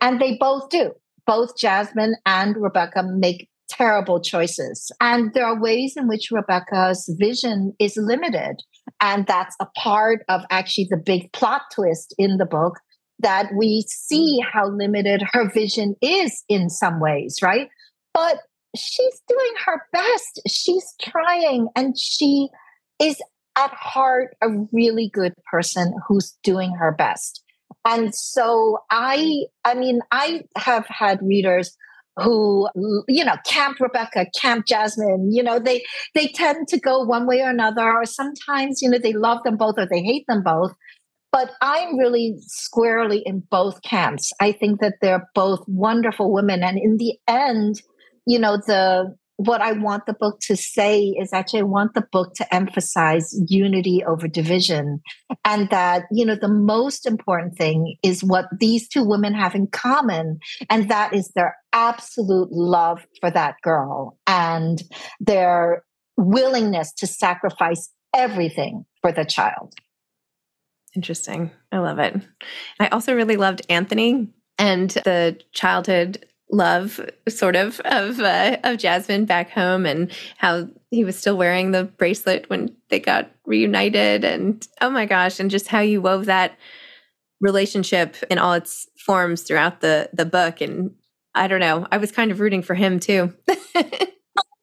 And 0.00 0.20
they 0.20 0.36
both 0.38 0.70
do. 0.70 0.92
Both 1.26 1.56
Jasmine 1.56 2.16
and 2.26 2.56
Rebecca 2.56 3.04
make 3.04 3.48
terrible 3.68 4.20
choices. 4.20 4.90
And 5.00 5.32
there 5.34 5.46
are 5.46 5.60
ways 5.60 5.94
in 5.96 6.08
which 6.08 6.30
Rebecca's 6.30 7.08
vision 7.18 7.74
is 7.78 7.96
limited. 7.96 8.56
And 9.00 9.26
that's 9.26 9.56
a 9.60 9.66
part 9.76 10.24
of 10.28 10.42
actually 10.50 10.88
the 10.90 10.96
big 10.96 11.32
plot 11.32 11.62
twist 11.72 12.14
in 12.18 12.36
the 12.38 12.46
book 12.46 12.74
that 13.22 13.50
we 13.56 13.84
see 13.88 14.40
mm. 14.42 14.46
how 14.52 14.68
limited 14.68 15.22
her 15.32 15.50
vision 15.50 15.94
is 16.02 16.44
in 16.48 16.68
some 16.68 17.00
ways, 17.00 17.38
right? 17.42 17.68
But 18.14 18.38
she's 18.76 19.22
doing 19.28 19.52
her 19.64 19.82
best. 19.92 20.40
She's 20.48 20.94
trying 21.00 21.68
and 21.74 21.98
she 21.98 22.48
is 23.00 23.20
at 23.56 23.72
heart 23.72 24.34
a 24.40 24.48
really 24.72 25.10
good 25.12 25.34
person 25.50 25.94
who's 26.06 26.36
doing 26.42 26.74
her 26.74 26.92
best. 26.92 27.42
And 27.84 28.14
so 28.14 28.78
I 28.90 29.44
I 29.64 29.74
mean 29.74 30.00
I 30.10 30.42
have 30.56 30.86
had 30.86 31.20
readers 31.22 31.76
who 32.16 32.68
you 33.08 33.24
know 33.24 33.36
camp 33.46 33.80
rebecca 33.80 34.26
camp 34.38 34.66
jasmine 34.66 35.32
you 35.32 35.42
know 35.42 35.58
they 35.58 35.82
they 36.14 36.28
tend 36.28 36.68
to 36.68 36.78
go 36.78 37.02
one 37.02 37.26
way 37.26 37.40
or 37.40 37.48
another 37.48 37.90
or 37.90 38.04
sometimes 38.04 38.82
you 38.82 38.90
know 38.90 38.98
they 38.98 39.14
love 39.14 39.42
them 39.44 39.56
both 39.56 39.76
or 39.78 39.86
they 39.86 40.02
hate 40.02 40.26
them 40.28 40.42
both 40.42 40.74
but 41.32 41.50
I'm 41.62 41.98
really 41.98 42.36
squarely 42.40 43.22
in 43.24 43.42
both 43.50 43.82
camps. 43.82 44.32
I 44.38 44.52
think 44.52 44.80
that 44.80 44.96
they're 45.00 45.28
both 45.34 45.64
wonderful 45.66 46.32
women. 46.32 46.62
And 46.62 46.78
in 46.78 46.98
the 46.98 47.14
end, 47.26 47.80
you 48.26 48.38
know, 48.38 48.58
the 48.58 49.16
what 49.36 49.60
I 49.60 49.72
want 49.72 50.06
the 50.06 50.14
book 50.14 50.38
to 50.42 50.56
say 50.56 51.00
is 51.18 51.32
actually 51.32 51.60
I 51.60 51.64
want 51.64 51.94
the 51.94 52.06
book 52.12 52.34
to 52.34 52.54
emphasize 52.54 53.34
unity 53.48 54.04
over 54.04 54.28
division. 54.28 55.00
And 55.44 55.68
that, 55.70 56.04
you 56.12 56.24
know, 56.24 56.36
the 56.36 56.52
most 56.52 57.06
important 57.06 57.56
thing 57.56 57.96
is 58.04 58.22
what 58.22 58.44
these 58.60 58.88
two 58.88 59.02
women 59.02 59.34
have 59.34 59.54
in 59.54 59.66
common. 59.66 60.38
And 60.70 60.88
that 60.90 61.14
is 61.14 61.32
their 61.34 61.56
absolute 61.72 62.52
love 62.52 63.04
for 63.20 63.30
that 63.30 63.56
girl 63.62 64.18
and 64.26 64.82
their 65.18 65.82
willingness 66.16 66.92
to 66.98 67.06
sacrifice 67.06 67.90
everything 68.14 68.84
for 69.00 69.10
the 69.12 69.24
child. 69.24 69.74
Interesting. 70.94 71.50
I 71.70 71.78
love 71.78 71.98
it. 71.98 72.20
I 72.78 72.88
also 72.88 73.14
really 73.14 73.36
loved 73.36 73.62
Anthony 73.68 74.28
and 74.58 74.90
the 74.90 75.40
childhood 75.52 76.26
love 76.50 77.00
sort 77.28 77.56
of 77.56 77.80
of 77.80 78.20
uh, 78.20 78.58
of 78.62 78.78
Jasmine 78.78 79.24
back 79.24 79.50
home 79.50 79.86
and 79.86 80.12
how 80.36 80.68
he 80.90 81.02
was 81.02 81.18
still 81.18 81.36
wearing 81.36 81.70
the 81.70 81.84
bracelet 81.84 82.48
when 82.50 82.76
they 82.90 83.00
got 83.00 83.30
reunited 83.46 84.22
and 84.22 84.66
oh 84.82 84.90
my 84.90 85.06
gosh 85.06 85.40
and 85.40 85.50
just 85.50 85.68
how 85.68 85.80
you 85.80 86.02
wove 86.02 86.26
that 86.26 86.58
relationship 87.40 88.16
in 88.30 88.38
all 88.38 88.52
its 88.52 88.86
forms 88.98 89.42
throughout 89.42 89.80
the 89.80 90.10
the 90.12 90.26
book 90.26 90.60
and 90.60 90.94
I 91.34 91.48
don't 91.48 91.60
know 91.60 91.86
I 91.90 91.96
was 91.96 92.12
kind 92.12 92.30
of 92.30 92.38
rooting 92.38 92.62
for 92.62 92.74
him 92.74 93.00
too 93.00 93.32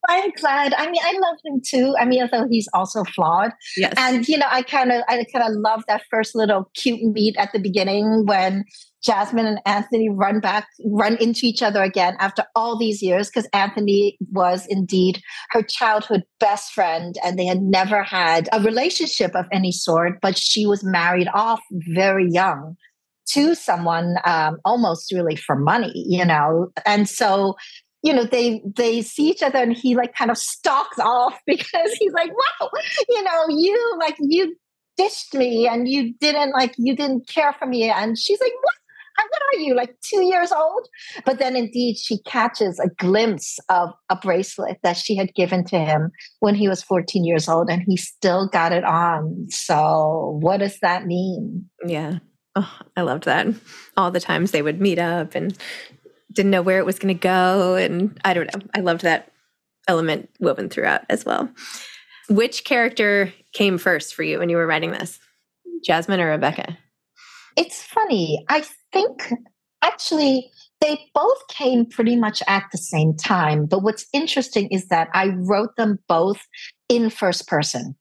I'm 0.10 0.32
glad. 0.32 0.74
I 0.74 0.88
mean, 0.88 1.02
I 1.04 1.13
love 1.22 1.38
him 1.45 1.62
too. 1.63 1.95
I 2.00 2.06
mean, 2.06 2.24
although 2.24 2.48
he's 2.50 2.67
also 2.74 3.04
flawed. 3.04 3.52
Yes. 3.78 3.93
And 3.95 4.28
you 4.28 4.39
know, 4.39 4.48
I 4.50 4.63
kind 4.63 4.91
of, 4.91 5.04
I 5.08 5.24
kind 5.32 5.45
of 5.48 5.54
love 5.54 5.84
that 5.88 6.02
first 6.10 6.36
little 6.36 6.72
cute 6.76 7.02
meet 7.04 7.38
at 7.38 7.52
the 7.54 7.60
beginning 7.60 8.26
when 8.26 8.65
Jasmine 9.04 9.45
and 9.45 9.60
Anthony 9.67 10.10
run 10.10 10.39
back, 10.39 10.67
run 10.84 11.15
into 11.17 11.45
each 11.45 11.62
other 11.62 11.84
again 11.84 12.17
after 12.19 12.43
all 12.56 12.76
these 12.76 13.04
years, 13.04 13.30
because 13.30 13.48
Anthony 13.54 14.17
was 14.32 14.65
indeed 14.67 15.22
her 15.52 15.62
childhood 15.62 16.24
best 16.39 16.74
friend, 16.74 17.15
and 17.24 17.38
they 17.38 17.45
had 17.45 17.62
never 17.62 18.02
had 18.02 18.50
a 18.52 18.60
relationship 18.62 19.36
of 19.36 19.45
any 19.54 19.72
sort. 19.72 20.19
But 20.22 20.38
she 20.38 20.65
was 20.65 20.84
married 20.84 21.30
off 21.36 21.62
very 21.72 22.28
young 22.30 22.76
to 23.28 23.54
someone 23.54 24.15
um, 24.26 24.58
almost 24.65 25.13
really 25.13 25.36
for 25.36 25.56
money, 25.56 25.93
you 25.95 26.26
know, 26.26 26.72
and 26.86 27.08
so 27.08 27.56
you 28.03 28.13
know 28.13 28.23
they 28.23 28.62
they 28.75 29.01
see 29.01 29.29
each 29.29 29.43
other 29.43 29.59
and 29.59 29.75
he 29.75 29.95
like 29.95 30.15
kind 30.15 30.31
of 30.31 30.38
stalks 30.38 30.99
off 30.99 31.39
because 31.45 31.91
he's 31.99 32.13
like 32.13 32.29
wow 32.29 32.69
you 33.09 33.23
know 33.23 33.45
you 33.49 33.97
like 33.99 34.15
you 34.19 34.55
dished 34.99 35.33
me 35.33 35.65
and 35.65 35.88
you 35.88 36.13
didn't 36.19 36.51
like 36.51 36.75
you 36.77 36.95
didn't 36.95 37.27
care 37.27 37.53
for 37.53 37.65
me. 37.65 37.89
And 37.89 38.17
she's 38.17 38.39
like 38.39 38.51
what? 38.62 38.73
What 39.17 39.41
are 39.53 39.59
you? 39.59 39.75
Like 39.75 39.95
two 40.01 40.23
years 40.23 40.51
old? 40.51 40.88
But 41.25 41.39
then 41.39 41.57
indeed 41.57 41.97
she 41.97 42.19
catches 42.19 42.79
a 42.79 42.88
glimpse 42.88 43.59
of 43.67 43.89
a 44.09 44.15
bracelet 44.15 44.77
that 44.83 44.95
she 44.95 45.15
had 45.17 45.33
given 45.35 45.65
to 45.65 45.77
him 45.77 46.12
when 46.39 46.55
he 46.55 46.69
was 46.69 46.83
14 46.83 47.25
years 47.25 47.49
old 47.49 47.69
and 47.69 47.83
he 47.85 47.97
still 47.97 48.47
got 48.47 48.71
it 48.71 48.85
on. 48.85 49.47
So 49.49 50.38
what 50.41 50.57
does 50.57 50.79
that 50.79 51.05
mean? 51.05 51.69
Yeah. 51.85 52.19
Oh, 52.55 52.79
I 52.95 53.01
loved 53.01 53.25
that. 53.25 53.47
All 53.97 54.09
the 54.09 54.21
times 54.21 54.51
they 54.51 54.62
would 54.62 54.79
meet 54.79 54.99
up 54.99 55.35
and 55.35 55.57
didn't 56.32 56.52
know 56.52 56.62
where 56.62 56.80
it 56.80 56.86
was 56.86 57.00
going 57.00 57.13
to 57.13 57.20
go. 57.20 57.76
And 57.76 58.20
I 58.24 58.34
don't 58.34 58.54
know. 58.54 58.62
I 58.76 58.80
loved 58.82 59.02
that 59.02 59.32
element 59.88 60.30
woven 60.39 60.70
throughout 60.70 61.02
as 61.10 61.26
well. 61.26 61.50
Which 62.30 62.63
character 62.63 63.34
came 63.54 63.78
first 63.78 64.13
for 64.13 64.24
you 64.24 64.39
when 64.39 64.50
you 64.50 64.58
were 64.58 64.68
writing 64.68 64.92
this? 64.92 65.20
Jasmine 65.84 66.20
or 66.20 66.30
Rebecca? 66.30 66.78
It's 67.58 67.82
funny. 67.82 68.46
I 68.50 68.63
think 68.94 69.34
actually 69.82 70.52
they 70.82 71.00
both 71.13 71.48
came 71.50 71.86
pretty 71.86 72.15
much 72.15 72.42
at 72.48 72.63
the 72.72 72.78
same 72.78 73.15
time. 73.15 73.65
But 73.65 73.84
what's 73.84 74.06
interesting 74.13 74.68
is 74.70 74.88
that 74.88 75.10
I 75.13 75.30
wrote 75.36 75.76
them 75.76 76.00
both 76.08 76.39
in 76.88 77.10
first 77.10 77.48
person. 77.48 77.96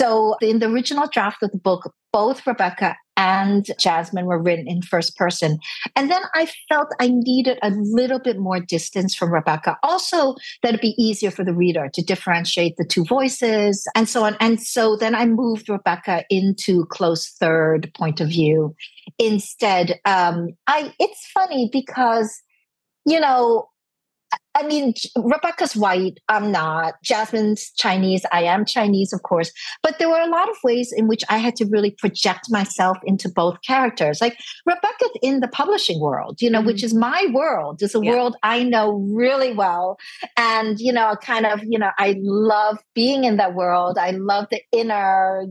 So 0.00 0.36
in 0.40 0.58
the 0.58 0.68
original 0.68 1.08
draft 1.12 1.42
of 1.42 1.52
the 1.52 1.58
book, 1.58 1.92
both 2.12 2.46
Rebecca 2.46 2.96
and 3.16 3.66
Jasmine 3.78 4.26
were 4.26 4.40
written 4.40 4.68
in 4.68 4.82
first 4.82 5.16
person. 5.16 5.58
And 5.94 6.10
then 6.10 6.22
I 6.34 6.48
felt 6.68 6.88
I 7.00 7.08
needed 7.08 7.58
a 7.62 7.70
little 7.70 8.18
bit 8.18 8.38
more 8.38 8.60
distance 8.60 9.14
from 9.14 9.32
Rebecca. 9.32 9.78
Also, 9.82 10.34
that 10.62 10.70
it'd 10.70 10.80
be 10.80 10.94
easier 10.98 11.30
for 11.30 11.44
the 11.44 11.54
reader 11.54 11.88
to 11.94 12.02
differentiate 12.02 12.76
the 12.76 12.84
two 12.84 13.04
voices 13.04 13.86
and 13.94 14.08
so 14.08 14.24
on. 14.24 14.36
And 14.40 14.60
so 14.60 14.96
then 14.96 15.14
I 15.14 15.26
moved 15.26 15.68
Rebecca 15.68 16.24
into 16.30 16.84
close 16.86 17.30
third 17.30 17.90
point 17.94 18.20
of 18.20 18.28
view. 18.28 18.74
Instead, 19.18 19.98
um, 20.04 20.48
I 20.66 20.92
it's 20.98 21.26
funny 21.32 21.70
because, 21.72 22.42
you 23.06 23.20
know, 23.20 23.68
I 24.56 24.66
mean, 24.66 24.94
Rebecca's 25.16 25.76
white. 25.76 26.18
I'm 26.28 26.50
not. 26.50 26.94
Jasmine's 27.04 27.70
Chinese. 27.72 28.24
I 28.32 28.44
am 28.44 28.64
Chinese, 28.64 29.12
of 29.12 29.22
course. 29.22 29.52
But 29.82 29.98
there 29.98 30.08
were 30.08 30.20
a 30.20 30.30
lot 30.30 30.48
of 30.48 30.56
ways 30.64 30.94
in 30.96 31.08
which 31.08 31.22
I 31.28 31.36
had 31.36 31.56
to 31.56 31.66
really 31.66 31.90
project 31.90 32.46
myself 32.48 32.96
into 33.04 33.28
both 33.28 33.60
characters. 33.60 34.20
Like 34.22 34.38
Rebecca 34.64 35.04
in 35.20 35.40
the 35.40 35.48
publishing 35.48 36.00
world, 36.00 36.40
you 36.40 36.48
know, 36.48 36.60
mm-hmm. 36.60 36.68
which 36.68 36.82
is 36.82 36.94
my 36.94 37.26
world, 37.34 37.82
is 37.82 37.94
a 37.94 38.00
yeah. 38.02 38.12
world 38.12 38.36
I 38.42 38.62
know 38.62 38.94
really 39.12 39.52
well. 39.52 39.98
And, 40.38 40.80
you 40.80 40.92
know, 40.92 41.16
kind 41.20 41.44
of, 41.44 41.60
you 41.62 41.78
know, 41.78 41.90
I 41.98 42.16
love 42.18 42.78
being 42.94 43.24
in 43.24 43.36
that 43.36 43.54
world. 43.54 43.98
I 43.98 44.12
love 44.12 44.46
the 44.50 44.62
inner 44.72 45.44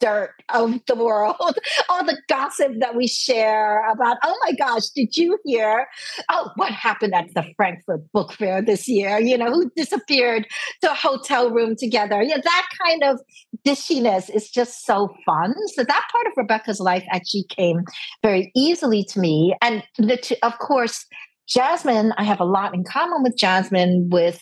dirt 0.00 0.34
of 0.48 0.80
the 0.86 0.94
world, 0.94 1.36
all 1.88 2.04
the 2.04 2.20
gossip 2.28 2.72
that 2.80 2.94
we 2.94 3.06
share 3.06 3.88
about, 3.90 4.16
oh 4.24 4.36
my 4.44 4.52
gosh, 4.52 4.88
did 4.94 5.16
you 5.16 5.38
hear? 5.44 5.86
Oh, 6.30 6.50
what 6.56 6.72
happened 6.72 7.14
at 7.14 7.32
the 7.34 7.44
Frankfurt 7.56 8.00
Book 8.12 8.32
Fair 8.32 8.62
this 8.62 8.88
year? 8.88 9.18
You 9.18 9.38
know, 9.38 9.50
who 9.50 9.70
disappeared 9.76 10.46
to 10.82 10.90
a 10.90 10.94
hotel 10.94 11.50
room 11.50 11.76
together? 11.76 12.22
Yeah, 12.22 12.38
that 12.42 12.66
kind 12.84 13.02
of 13.02 13.20
dishiness 13.66 14.34
is 14.34 14.50
just 14.50 14.84
so 14.84 15.14
fun. 15.26 15.54
So 15.74 15.84
that 15.84 16.08
part 16.12 16.26
of 16.26 16.32
Rebecca's 16.36 16.80
life 16.80 17.04
actually 17.10 17.44
came 17.48 17.84
very 18.22 18.50
easily 18.54 19.04
to 19.04 19.20
me. 19.20 19.54
And 19.62 19.82
the, 19.96 20.38
of 20.42 20.58
course, 20.58 21.04
Jasmine, 21.48 22.12
I 22.18 22.24
have 22.24 22.40
a 22.40 22.44
lot 22.44 22.74
in 22.74 22.84
common 22.84 23.22
with 23.22 23.36
Jasmine 23.36 24.10
with 24.10 24.40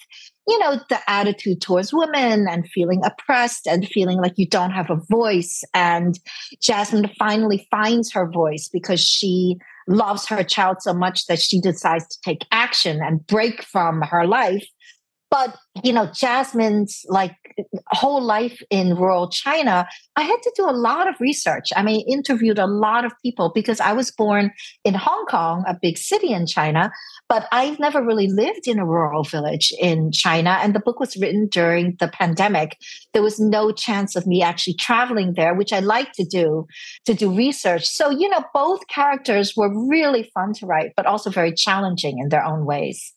you 0.48 0.58
know, 0.58 0.80
the 0.88 0.98
attitude 1.08 1.60
towards 1.60 1.92
women 1.92 2.46
and 2.48 2.68
feeling 2.68 3.02
oppressed 3.04 3.66
and 3.66 3.88
feeling 3.88 4.18
like 4.18 4.34
you 4.36 4.48
don't 4.48 4.70
have 4.70 4.90
a 4.90 5.00
voice. 5.10 5.64
And 5.74 6.18
Jasmine 6.62 7.10
finally 7.18 7.66
finds 7.70 8.12
her 8.12 8.30
voice 8.30 8.68
because 8.72 9.00
she 9.00 9.56
loves 9.88 10.26
her 10.26 10.42
child 10.42 10.78
so 10.80 10.92
much 10.92 11.26
that 11.26 11.40
she 11.40 11.60
decides 11.60 12.06
to 12.08 12.18
take 12.24 12.44
action 12.52 13.00
and 13.02 13.26
break 13.26 13.62
from 13.62 14.02
her 14.02 14.26
life 14.26 14.66
but 15.30 15.56
you 15.82 15.92
know 15.92 16.10
jasmine's 16.12 17.04
like 17.08 17.36
whole 17.88 18.22
life 18.22 18.62
in 18.70 18.94
rural 18.94 19.28
china 19.28 19.86
i 20.16 20.22
had 20.22 20.40
to 20.42 20.52
do 20.56 20.68
a 20.68 20.72
lot 20.72 21.08
of 21.08 21.14
research 21.20 21.68
i 21.76 21.82
mean 21.82 22.06
interviewed 22.08 22.58
a 22.58 22.66
lot 22.66 23.04
of 23.04 23.12
people 23.22 23.50
because 23.54 23.80
i 23.80 23.92
was 23.92 24.10
born 24.10 24.50
in 24.84 24.94
hong 24.94 25.24
kong 25.26 25.64
a 25.66 25.76
big 25.80 25.96
city 25.96 26.32
in 26.32 26.46
china 26.46 26.90
but 27.28 27.46
i've 27.52 27.78
never 27.78 28.02
really 28.02 28.28
lived 28.28 28.66
in 28.66 28.78
a 28.78 28.86
rural 28.86 29.22
village 29.22 29.72
in 29.80 30.10
china 30.12 30.58
and 30.62 30.74
the 30.74 30.80
book 30.80 31.00
was 31.00 31.16
written 31.16 31.46
during 31.48 31.96
the 32.00 32.08
pandemic 32.08 32.76
there 33.12 33.22
was 33.22 33.40
no 33.40 33.70
chance 33.70 34.16
of 34.16 34.26
me 34.26 34.42
actually 34.42 34.74
traveling 34.74 35.34
there 35.34 35.54
which 35.54 35.72
i 35.72 35.80
like 35.80 36.12
to 36.12 36.24
do 36.24 36.66
to 37.04 37.14
do 37.14 37.34
research 37.34 37.86
so 37.86 38.10
you 38.10 38.28
know 38.28 38.44
both 38.52 38.86
characters 38.88 39.54
were 39.56 39.88
really 39.88 40.30
fun 40.34 40.52
to 40.52 40.66
write 40.66 40.92
but 40.96 41.06
also 41.06 41.30
very 41.30 41.52
challenging 41.52 42.18
in 42.18 42.28
their 42.28 42.44
own 42.44 42.64
ways 42.64 43.12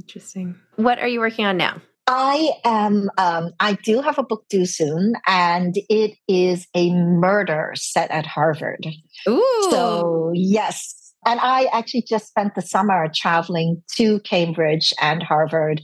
Interesting. 0.00 0.54
What 0.76 0.98
are 0.98 1.08
you 1.08 1.20
working 1.20 1.44
on 1.44 1.58
now? 1.58 1.82
I 2.12 2.50
am, 2.64 3.08
um, 3.18 3.52
I 3.60 3.74
do 3.84 4.00
have 4.00 4.18
a 4.18 4.24
book 4.24 4.44
due 4.50 4.66
soon, 4.66 5.12
and 5.28 5.76
it 5.88 6.18
is 6.26 6.66
a 6.74 6.92
murder 6.92 7.70
set 7.76 8.10
at 8.10 8.26
Harvard. 8.26 8.84
Ooh. 9.28 9.68
So, 9.70 10.32
yes. 10.34 11.12
And 11.24 11.38
I 11.40 11.66
actually 11.72 12.02
just 12.02 12.26
spent 12.26 12.56
the 12.56 12.62
summer 12.62 13.06
traveling 13.14 13.84
to 13.96 14.18
Cambridge 14.20 14.92
and 15.00 15.22
Harvard 15.22 15.82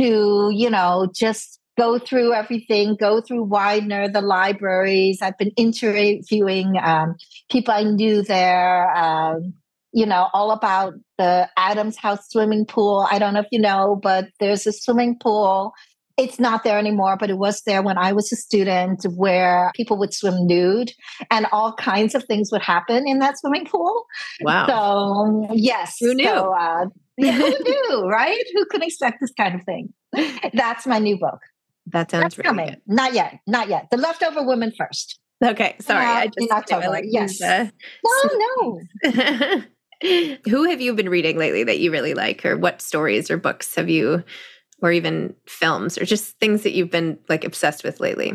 to, 0.00 0.50
you 0.52 0.68
know, 0.68 1.08
just 1.14 1.60
go 1.78 1.96
through 1.96 2.32
everything, 2.32 2.96
go 2.96 3.20
through 3.20 3.44
Widener, 3.44 4.08
the 4.08 4.20
libraries. 4.20 5.22
I've 5.22 5.38
been 5.38 5.52
interviewing 5.56 6.74
um, 6.82 7.14
people 7.52 7.72
I 7.72 7.84
knew 7.84 8.22
there. 8.22 8.90
Um, 8.96 9.54
you 9.92 10.06
know, 10.06 10.28
all 10.32 10.50
about 10.50 10.94
the 11.18 11.48
Adams 11.56 11.96
House 11.96 12.28
swimming 12.28 12.66
pool. 12.66 13.06
I 13.10 13.18
don't 13.18 13.34
know 13.34 13.40
if 13.40 13.46
you 13.52 13.60
know, 13.60 13.98
but 14.02 14.28
there's 14.40 14.66
a 14.66 14.72
swimming 14.72 15.18
pool. 15.18 15.72
It's 16.18 16.38
not 16.38 16.62
there 16.62 16.78
anymore, 16.78 17.16
but 17.18 17.30
it 17.30 17.38
was 17.38 17.62
there 17.62 17.82
when 17.82 17.96
I 17.96 18.12
was 18.12 18.30
a 18.32 18.36
student 18.36 19.04
where 19.16 19.70
people 19.74 19.98
would 19.98 20.12
swim 20.12 20.46
nude 20.46 20.92
and 21.30 21.46
all 21.52 21.72
kinds 21.74 22.14
of 22.14 22.24
things 22.24 22.50
would 22.52 22.62
happen 22.62 23.08
in 23.08 23.18
that 23.20 23.38
swimming 23.38 23.66
pool. 23.66 24.04
Wow. 24.42 24.66
So, 24.66 25.48
yes. 25.54 25.96
Who 26.00 26.14
knew? 26.14 26.24
So, 26.24 26.54
uh, 26.54 26.86
yeah, 27.16 27.32
who 27.36 27.48
knew, 27.48 28.08
right? 28.08 28.44
Who 28.54 28.66
could 28.66 28.82
expect 28.82 29.20
this 29.20 29.32
kind 29.36 29.54
of 29.54 29.64
thing? 29.64 29.92
That's 30.52 30.86
my 30.86 30.98
new 30.98 31.18
book. 31.18 31.40
That 31.86 32.10
sounds 32.10 32.22
That's 32.22 32.38
really 32.38 32.48
coming. 32.48 32.66
Good. 32.66 32.80
Not 32.86 33.14
yet. 33.14 33.40
Not 33.46 33.68
yet. 33.68 33.88
The 33.90 33.96
leftover 33.96 34.42
woman 34.42 34.72
first. 34.76 35.18
Okay, 35.44 35.74
sorry. 35.80 36.04
Uh, 36.04 36.08
I 36.08 36.26
just 36.26 36.38
in 36.38 36.48
October. 36.52 36.88
Like 36.88 37.04
yes. 37.08 37.42
Uh, 37.42 37.68
no, 38.04 38.80
no. 39.04 39.62
Who 40.02 40.68
have 40.68 40.80
you 40.80 40.94
been 40.94 41.08
reading 41.08 41.38
lately 41.38 41.64
that 41.64 41.78
you 41.78 41.92
really 41.92 42.14
like, 42.14 42.44
or 42.44 42.56
what 42.56 42.82
stories 42.82 43.30
or 43.30 43.36
books 43.36 43.74
have 43.76 43.88
you, 43.88 44.22
or 44.80 44.92
even 44.92 45.34
films, 45.46 45.96
or 45.96 46.04
just 46.04 46.38
things 46.38 46.62
that 46.64 46.72
you've 46.72 46.90
been 46.90 47.18
like 47.28 47.44
obsessed 47.44 47.84
with 47.84 48.00
lately? 48.00 48.32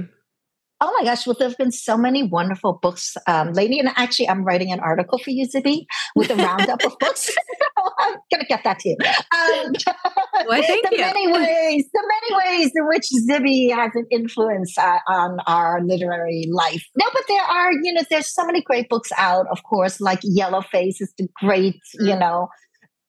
Oh 0.79 0.95
my 0.99 1.03
gosh, 1.03 1.25
well, 1.25 1.35
there 1.37 1.47
have 1.47 1.57
been 1.57 1.71
so 1.71 1.97
many 1.97 2.21
wonderful 2.21 2.79
books 2.81 3.17
um, 3.27 3.53
lately. 3.53 3.79
And 3.79 3.89
actually, 3.95 4.29
I'm 4.29 4.43
writing 4.43 4.71
an 4.71 4.79
article 4.79 5.17
for 5.17 5.31
you, 5.31 5.47
Zibby, 5.47 5.85
with 6.15 6.29
a 6.29 6.35
roundup 6.35 6.83
of 6.83 6.93
books. 6.99 7.31
I'm 7.99 8.13
going 8.31 8.41
to 8.41 8.45
get 8.47 8.63
that 8.63 8.79
to 8.79 8.89
you. 8.89 8.95
Um, 9.01 9.73
well, 10.47 10.61
thank 10.61 10.87
the 10.87 10.95
you. 10.95 11.01
many 11.01 11.31
ways, 11.31 11.85
the 11.91 12.03
many 12.07 12.59
ways 12.59 12.71
in 12.75 12.87
which 12.87 13.07
Zibby 13.27 13.73
has 13.73 13.91
an 13.95 14.05
influence 14.11 14.77
uh, 14.77 14.99
on 15.07 15.39
our 15.47 15.81
literary 15.83 16.45
life. 16.51 16.83
No, 16.95 17.05
but 17.11 17.23
there 17.27 17.41
are, 17.41 17.71
you 17.81 17.93
know, 17.93 18.03
there's 18.11 18.31
so 18.31 18.45
many 18.45 18.61
great 18.61 18.87
books 18.87 19.09
out, 19.17 19.47
of 19.51 19.63
course, 19.63 19.99
like 19.99 20.19
Yellowface 20.21 21.01
is 21.01 21.11
the 21.17 21.27
great, 21.41 21.79
you 21.95 22.13
mm. 22.13 22.19
know, 22.19 22.49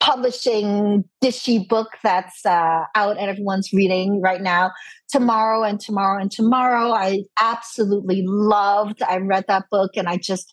publishing 0.01 1.05
dishy 1.23 1.67
book 1.69 1.89
that's 2.03 2.45
uh, 2.47 2.85
out 2.95 3.19
and 3.19 3.29
everyone's 3.31 3.73
reading 3.73 4.21
right 4.21 4.41
now. 4.41 4.73
Tomorrow 5.11 5.65
and 5.65 5.81
tomorrow 5.81 6.21
and 6.21 6.31
tomorrow 6.31 6.93
i 6.93 7.23
absolutely 7.41 8.23
loved 8.27 9.03
i 9.03 9.17
read 9.17 9.45
that 9.49 9.65
book 9.71 9.93
and 9.97 10.07
i 10.07 10.19
just 10.19 10.53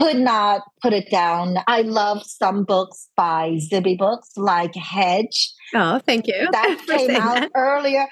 could 0.00 0.16
not 0.16 0.62
put 0.82 0.92
it 0.92 1.10
down. 1.10 1.56
I 1.66 1.82
love 1.82 2.22
some 2.24 2.64
books 2.64 3.08
by 3.16 3.58
zibby 3.70 3.98
books 3.98 4.30
like 4.36 4.74
hedge. 4.74 5.52
Oh 5.74 6.00
thank 6.04 6.26
you 6.26 6.48
that 6.50 6.82
came 6.88 7.10
out 7.10 7.40
that. 7.40 7.50
earlier 7.54 8.06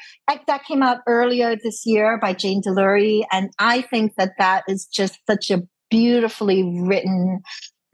that 0.46 0.64
came 0.64 0.82
out 0.82 0.98
earlier 1.06 1.56
this 1.56 1.82
year 1.84 2.18
by 2.20 2.32
jane 2.32 2.62
delury 2.62 3.22
and 3.32 3.50
i 3.58 3.80
think 3.82 4.12
that 4.16 4.34
that 4.38 4.62
is 4.68 4.86
just 4.86 5.18
such 5.28 5.50
a 5.50 5.62
beautifully 5.90 6.62
written 6.62 7.40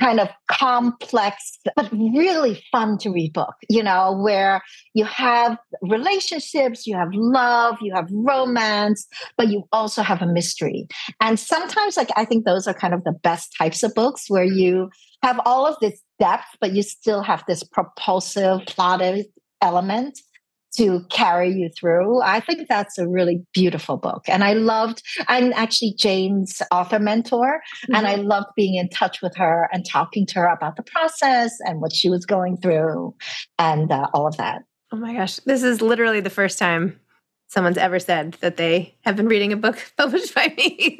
kind 0.00 0.20
of 0.20 0.28
complex 0.50 1.58
but 1.76 1.90
really 1.92 2.62
fun 2.72 2.98
to 2.98 3.10
read 3.10 3.32
book 3.32 3.54
you 3.68 3.82
know 3.82 4.12
where 4.22 4.60
you 4.92 5.04
have 5.04 5.56
relationships 5.82 6.86
you 6.86 6.96
have 6.96 7.08
love 7.12 7.76
you 7.80 7.94
have 7.94 8.08
romance 8.10 9.06
but 9.36 9.48
you 9.48 9.64
also 9.72 10.02
have 10.02 10.22
a 10.22 10.26
mystery. 10.26 10.86
And 11.20 11.38
sometimes 11.38 11.96
like 11.96 12.10
i 12.16 12.24
think 12.24 12.44
those 12.44 12.66
are 12.66 12.74
kind 12.74 12.94
of 12.94 13.04
the 13.04 13.12
best 13.12 13.54
types 13.56 13.82
of 13.82 13.94
books 13.94 14.28
where 14.28 14.44
you 14.44 14.90
have 15.22 15.40
all 15.44 15.66
of 15.66 15.76
this 15.80 16.00
depth 16.18 16.56
but 16.60 16.72
you 16.72 16.82
still 16.82 17.22
have 17.22 17.44
this 17.46 17.62
propulsive 17.62 18.60
plotted 18.66 19.26
element 19.62 20.18
to 20.76 21.04
carry 21.10 21.50
you 21.50 21.70
through. 21.78 22.20
I 22.22 22.40
think 22.40 22.68
that's 22.68 22.98
a 22.98 23.08
really 23.08 23.44
beautiful 23.52 23.96
book. 23.96 24.24
And 24.28 24.44
I 24.44 24.54
loved, 24.54 25.02
I'm 25.28 25.52
actually 25.52 25.94
Jane's 25.96 26.60
author 26.70 26.98
mentor, 26.98 27.60
mm-hmm. 27.84 27.94
and 27.94 28.06
I 28.06 28.16
mm-hmm. 28.16 28.28
loved 28.28 28.48
being 28.56 28.74
in 28.74 28.88
touch 28.88 29.22
with 29.22 29.36
her 29.36 29.68
and 29.72 29.86
talking 29.86 30.26
to 30.26 30.40
her 30.40 30.46
about 30.46 30.76
the 30.76 30.82
process 30.82 31.52
and 31.60 31.80
what 31.80 31.92
she 31.92 32.10
was 32.10 32.26
going 32.26 32.56
through 32.56 33.14
and 33.58 33.90
uh, 33.90 34.08
all 34.14 34.26
of 34.26 34.36
that. 34.36 34.62
Oh 34.92 34.96
my 34.96 35.14
gosh. 35.14 35.36
This 35.44 35.62
is 35.62 35.80
literally 35.80 36.20
the 36.20 36.30
first 36.30 36.58
time 36.58 37.00
someone's 37.54 37.78
ever 37.78 38.00
said 38.00 38.32
that 38.40 38.56
they 38.56 38.92
have 39.02 39.14
been 39.14 39.28
reading 39.28 39.52
a 39.52 39.56
book 39.56 39.78
published 39.96 40.34
by 40.34 40.52
me. 40.58 40.98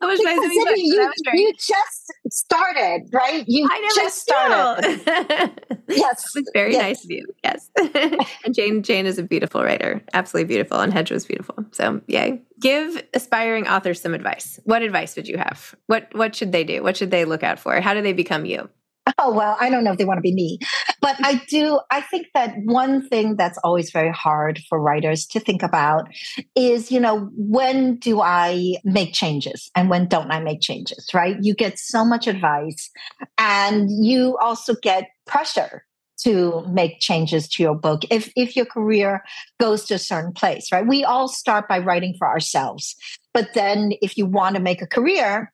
published 0.00 0.24
by 0.24 0.34
me. 0.36 0.72
You, 0.76 1.12
you 1.34 1.52
just 1.54 2.12
started, 2.30 3.08
right? 3.12 3.44
You 3.48 3.68
I 3.68 3.92
just 3.96 4.18
started. 4.22 5.00
yes. 5.88 6.24
It's 6.36 6.50
very 6.54 6.72
yes. 6.72 6.82
nice 6.82 7.04
of 7.04 7.10
you. 7.10 7.26
Yes. 7.42 7.70
and 8.44 8.54
Jane 8.54 8.82
Jane 8.82 9.06
is 9.06 9.18
a 9.18 9.24
beautiful 9.24 9.62
writer. 9.62 10.00
Absolutely 10.14 10.46
beautiful. 10.46 10.78
And 10.78 10.92
Hedge 10.92 11.10
was 11.10 11.26
beautiful. 11.26 11.56
So 11.72 12.00
yay. 12.06 12.40
Give 12.60 13.02
aspiring 13.12 13.66
authors 13.66 14.00
some 14.00 14.14
advice. 14.14 14.60
What 14.64 14.82
advice 14.82 15.16
would 15.16 15.26
you 15.26 15.36
have? 15.36 15.74
What 15.86 16.08
what 16.14 16.36
should 16.36 16.52
they 16.52 16.62
do? 16.62 16.82
What 16.82 16.96
should 16.96 17.10
they 17.10 17.24
look 17.24 17.42
out 17.42 17.58
for? 17.58 17.80
How 17.80 17.92
do 17.92 18.02
they 18.02 18.12
become 18.12 18.44
you? 18.44 18.70
oh 19.18 19.32
well 19.32 19.56
i 19.60 19.70
don't 19.70 19.84
know 19.84 19.92
if 19.92 19.98
they 19.98 20.04
want 20.04 20.18
to 20.18 20.22
be 20.22 20.34
me. 20.34 20.58
But 21.00 21.16
i 21.24 21.42
do 21.48 21.80
i 21.90 22.00
think 22.00 22.26
that 22.34 22.54
one 22.64 23.08
thing 23.08 23.36
that's 23.36 23.58
always 23.58 23.90
very 23.90 24.12
hard 24.12 24.60
for 24.68 24.80
writers 24.80 25.26
to 25.26 25.40
think 25.40 25.62
about 25.62 26.08
is 26.54 26.90
you 26.90 27.00
know 27.00 27.30
when 27.36 27.96
do 27.96 28.20
i 28.20 28.74
make 28.84 29.12
changes 29.12 29.70
and 29.74 29.88
when 29.90 30.08
don't 30.08 30.30
i 30.30 30.40
make 30.40 30.60
changes 30.60 31.08
right? 31.14 31.36
You 31.40 31.54
get 31.54 31.78
so 31.78 32.04
much 32.04 32.26
advice 32.26 32.90
and 33.36 33.88
you 34.04 34.36
also 34.38 34.74
get 34.82 35.08
pressure 35.26 35.84
to 36.22 36.64
make 36.68 36.98
changes 36.98 37.48
to 37.48 37.62
your 37.62 37.74
book 37.74 38.02
if 38.10 38.30
if 38.36 38.56
your 38.56 38.66
career 38.66 39.22
goes 39.60 39.84
to 39.86 39.94
a 39.94 39.98
certain 39.98 40.32
place 40.32 40.70
right? 40.72 40.86
We 40.86 41.04
all 41.04 41.28
start 41.28 41.68
by 41.68 41.78
writing 41.78 42.14
for 42.18 42.28
ourselves 42.28 42.96
but 43.32 43.54
then 43.54 43.92
if 44.02 44.16
you 44.16 44.26
want 44.26 44.56
to 44.56 44.62
make 44.62 44.82
a 44.82 44.86
career 44.86 45.52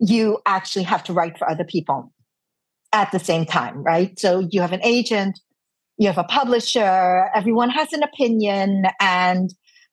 you 0.00 0.38
actually 0.46 0.84
have 0.84 1.04
to 1.04 1.12
write 1.12 1.38
for 1.38 1.48
other 1.48 1.64
people 1.64 2.11
at 2.92 3.10
the 3.12 3.18
same 3.18 3.46
time, 3.46 3.82
right? 3.82 4.18
So 4.18 4.46
you 4.50 4.60
have 4.60 4.72
an 4.72 4.84
agent, 4.84 5.38
you 5.98 6.06
have 6.06 6.18
a 6.18 6.24
publisher, 6.24 7.30
everyone 7.34 7.70
has 7.70 7.92
an 7.92 8.02
opinion. 8.02 8.84
And, 9.00 9.50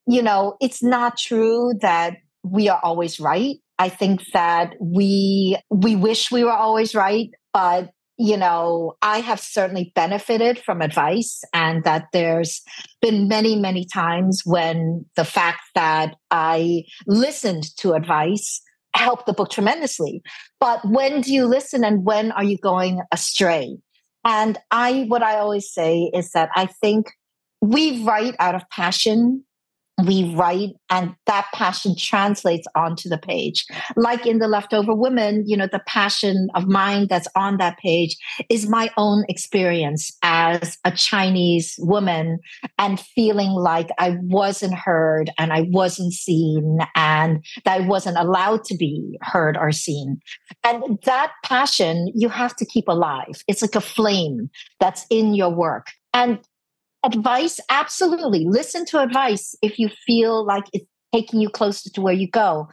you 0.07 0.21
know, 0.21 0.57
it's 0.59 0.83
not 0.83 1.17
true 1.17 1.73
that 1.81 2.17
we 2.43 2.69
are 2.69 2.79
always 2.83 3.19
right. 3.19 3.57
I 3.77 3.89
think 3.89 4.21
that 4.33 4.75
we 4.81 5.57
we 5.69 5.95
wish 5.95 6.31
we 6.31 6.43
were 6.43 6.51
always 6.51 6.93
right, 6.93 7.29
but 7.53 7.91
you 8.21 8.35
know, 8.35 8.97
I 9.01 9.21
have 9.21 9.39
certainly 9.39 9.93
benefited 9.95 10.59
from 10.59 10.81
advice, 10.81 11.41
and 11.53 11.85
that 11.85 12.07
there's 12.12 12.62
been 13.01 13.29
many, 13.29 13.55
many 13.55 13.85
times 13.85 14.41
when 14.43 15.05
the 15.15 15.23
fact 15.23 15.62
that 15.73 16.15
I 16.29 16.83
listened 17.07 17.63
to 17.77 17.93
advice 17.93 18.62
helped 18.95 19.25
the 19.25 19.34
book 19.34 19.49
tremendously. 19.49 20.21
But 20.60 20.84
when 20.86 21.21
do 21.21 21.34
you 21.34 21.45
listen 21.45 21.84
and 21.84 22.04
when 22.04 22.32
are 22.32 22.43
you 22.43 22.58
going 22.58 23.02
astray? 23.12 23.78
And 24.25 24.58
I, 24.71 25.06
what 25.08 25.23
I 25.23 25.38
always 25.38 25.71
say 25.71 26.12
is 26.13 26.32
that 26.32 26.49
I 26.56 26.65
think 26.65 27.08
we 27.62 28.04
write 28.04 28.36
out 28.39 28.56
of 28.56 28.69
passion 28.69 29.45
we 30.05 30.33
write 30.35 30.71
and 30.89 31.15
that 31.25 31.45
passion 31.53 31.95
translates 31.97 32.67
onto 32.75 33.09
the 33.09 33.17
page. 33.17 33.65
Like 33.95 34.25
in 34.25 34.39
the 34.39 34.47
leftover 34.47 34.93
woman 34.93 35.43
you 35.45 35.55
know 35.55 35.67
the 35.71 35.81
passion 35.85 36.49
of 36.55 36.67
mine 36.67 37.07
that's 37.09 37.27
on 37.35 37.57
that 37.57 37.77
page 37.77 38.15
is 38.49 38.67
my 38.67 38.89
own 38.97 39.23
experience 39.29 40.15
as 40.23 40.77
a 40.85 40.91
chinese 40.91 41.75
woman 41.79 42.39
and 42.77 42.99
feeling 42.99 43.51
like 43.51 43.89
i 43.97 44.17
wasn't 44.23 44.73
heard 44.73 45.31
and 45.38 45.53
i 45.53 45.62
wasn't 45.69 46.13
seen 46.13 46.79
and 46.95 47.43
that 47.65 47.81
i 47.81 47.85
wasn't 47.85 48.17
allowed 48.17 48.63
to 48.63 48.75
be 48.75 49.17
heard 49.21 49.57
or 49.57 49.71
seen. 49.71 50.19
And 50.63 50.99
that 51.05 51.31
passion 51.43 52.12
you 52.15 52.29
have 52.29 52.55
to 52.57 52.65
keep 52.65 52.88
alive. 52.88 53.43
It's 53.47 53.62
like 53.62 53.75
a 53.75 53.81
flame 53.81 54.49
that's 54.79 55.05
in 55.09 55.33
your 55.33 55.53
work. 55.53 55.88
And 56.13 56.39
advice 57.03 57.59
absolutely 57.69 58.45
listen 58.45 58.85
to 58.85 58.99
advice 58.99 59.55
if 59.62 59.79
you 59.79 59.89
feel 60.05 60.45
like 60.45 60.65
it's 60.73 60.85
taking 61.13 61.39
you 61.41 61.49
closer 61.49 61.89
to 61.89 62.01
where 62.01 62.13
you 62.13 62.29
go 62.29 62.67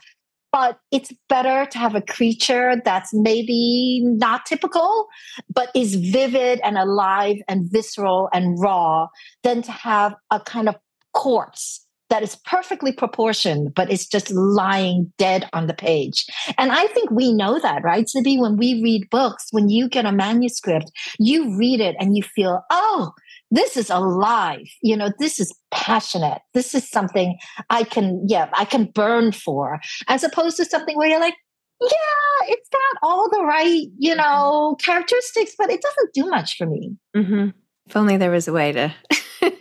but 0.53 0.79
it's 0.91 1.13
better 1.29 1.67
to 1.67 1.79
have 1.79 1.95
a 1.95 2.01
creature 2.01 2.81
that's 2.85 3.13
maybe 3.13 4.01
not 4.05 4.47
typical 4.47 5.07
but 5.53 5.71
is 5.75 5.95
vivid 5.95 6.61
and 6.65 6.77
alive 6.77 7.37
and 7.49 7.71
visceral 7.71 8.29
and 8.33 8.61
raw 8.61 9.07
than 9.43 9.63
to 9.63 9.73
have 9.73 10.15
a 10.31 10.41
kind 10.41 10.69
of 10.69 10.77
corpse 11.13 11.87
that 12.09 12.23
is 12.23 12.37
perfectly 12.45 12.93
proportioned, 12.93 13.75
but 13.75 13.91
it's 13.91 14.07
just 14.07 14.31
lying 14.31 15.13
dead 15.19 15.49
on 15.53 15.67
the 15.67 15.75
page. 15.75 16.27
And 16.57 16.71
I 16.71 16.87
think 16.87 17.11
we 17.11 17.33
know 17.33 17.59
that, 17.59 17.83
right, 17.83 18.07
Zibby? 18.07 18.39
When 18.39 18.57
we 18.57 18.83
read 18.83 19.11
books, 19.11 19.49
when 19.51 19.69
you 19.69 19.89
get 19.89 20.07
a 20.07 20.13
manuscript, 20.13 20.91
you 21.19 21.57
read 21.57 21.81
it 21.81 21.97
and 21.99 22.17
you 22.17 22.23
feel, 22.23 22.63
oh, 22.71 23.13
this 23.51 23.77
is 23.77 23.91
alive 23.91 24.67
you 24.83 24.97
know 24.97 25.11
this 25.19 25.39
is 25.41 25.55
passionate. 25.71 26.41
This 26.55 26.75
is 26.75 26.89
something 26.89 27.39
i 27.71 27.85
can 27.85 28.25
yeah 28.27 28.49
i 28.55 28.65
can 28.65 28.87
burn 28.87 29.33
for 29.33 29.81
as 30.09 30.25
opposed 30.25 30.57
to 30.57 30.65
something 30.65 30.97
where 30.97 31.09
you're 31.09 31.21
like 31.21 31.37
yeah 31.81 32.49
it's 32.49 32.69
got 32.71 33.09
all 33.09 33.29
the 33.31 33.45
right 33.45 33.87
you 33.99 34.15
know 34.15 34.77
characteristics 34.81 35.55
but 35.59 35.71
it 35.71 35.83
doesn't 35.83 36.15
do 36.15 36.27
much 36.29 36.57
for 36.57 36.67
me. 36.67 36.97
Mm-hmm. 37.17 37.49
if 37.87 37.97
only 37.97 38.17
there 38.17 38.31
was 38.31 38.49
a 38.49 38.53
way 38.53 38.73
to 38.73 38.95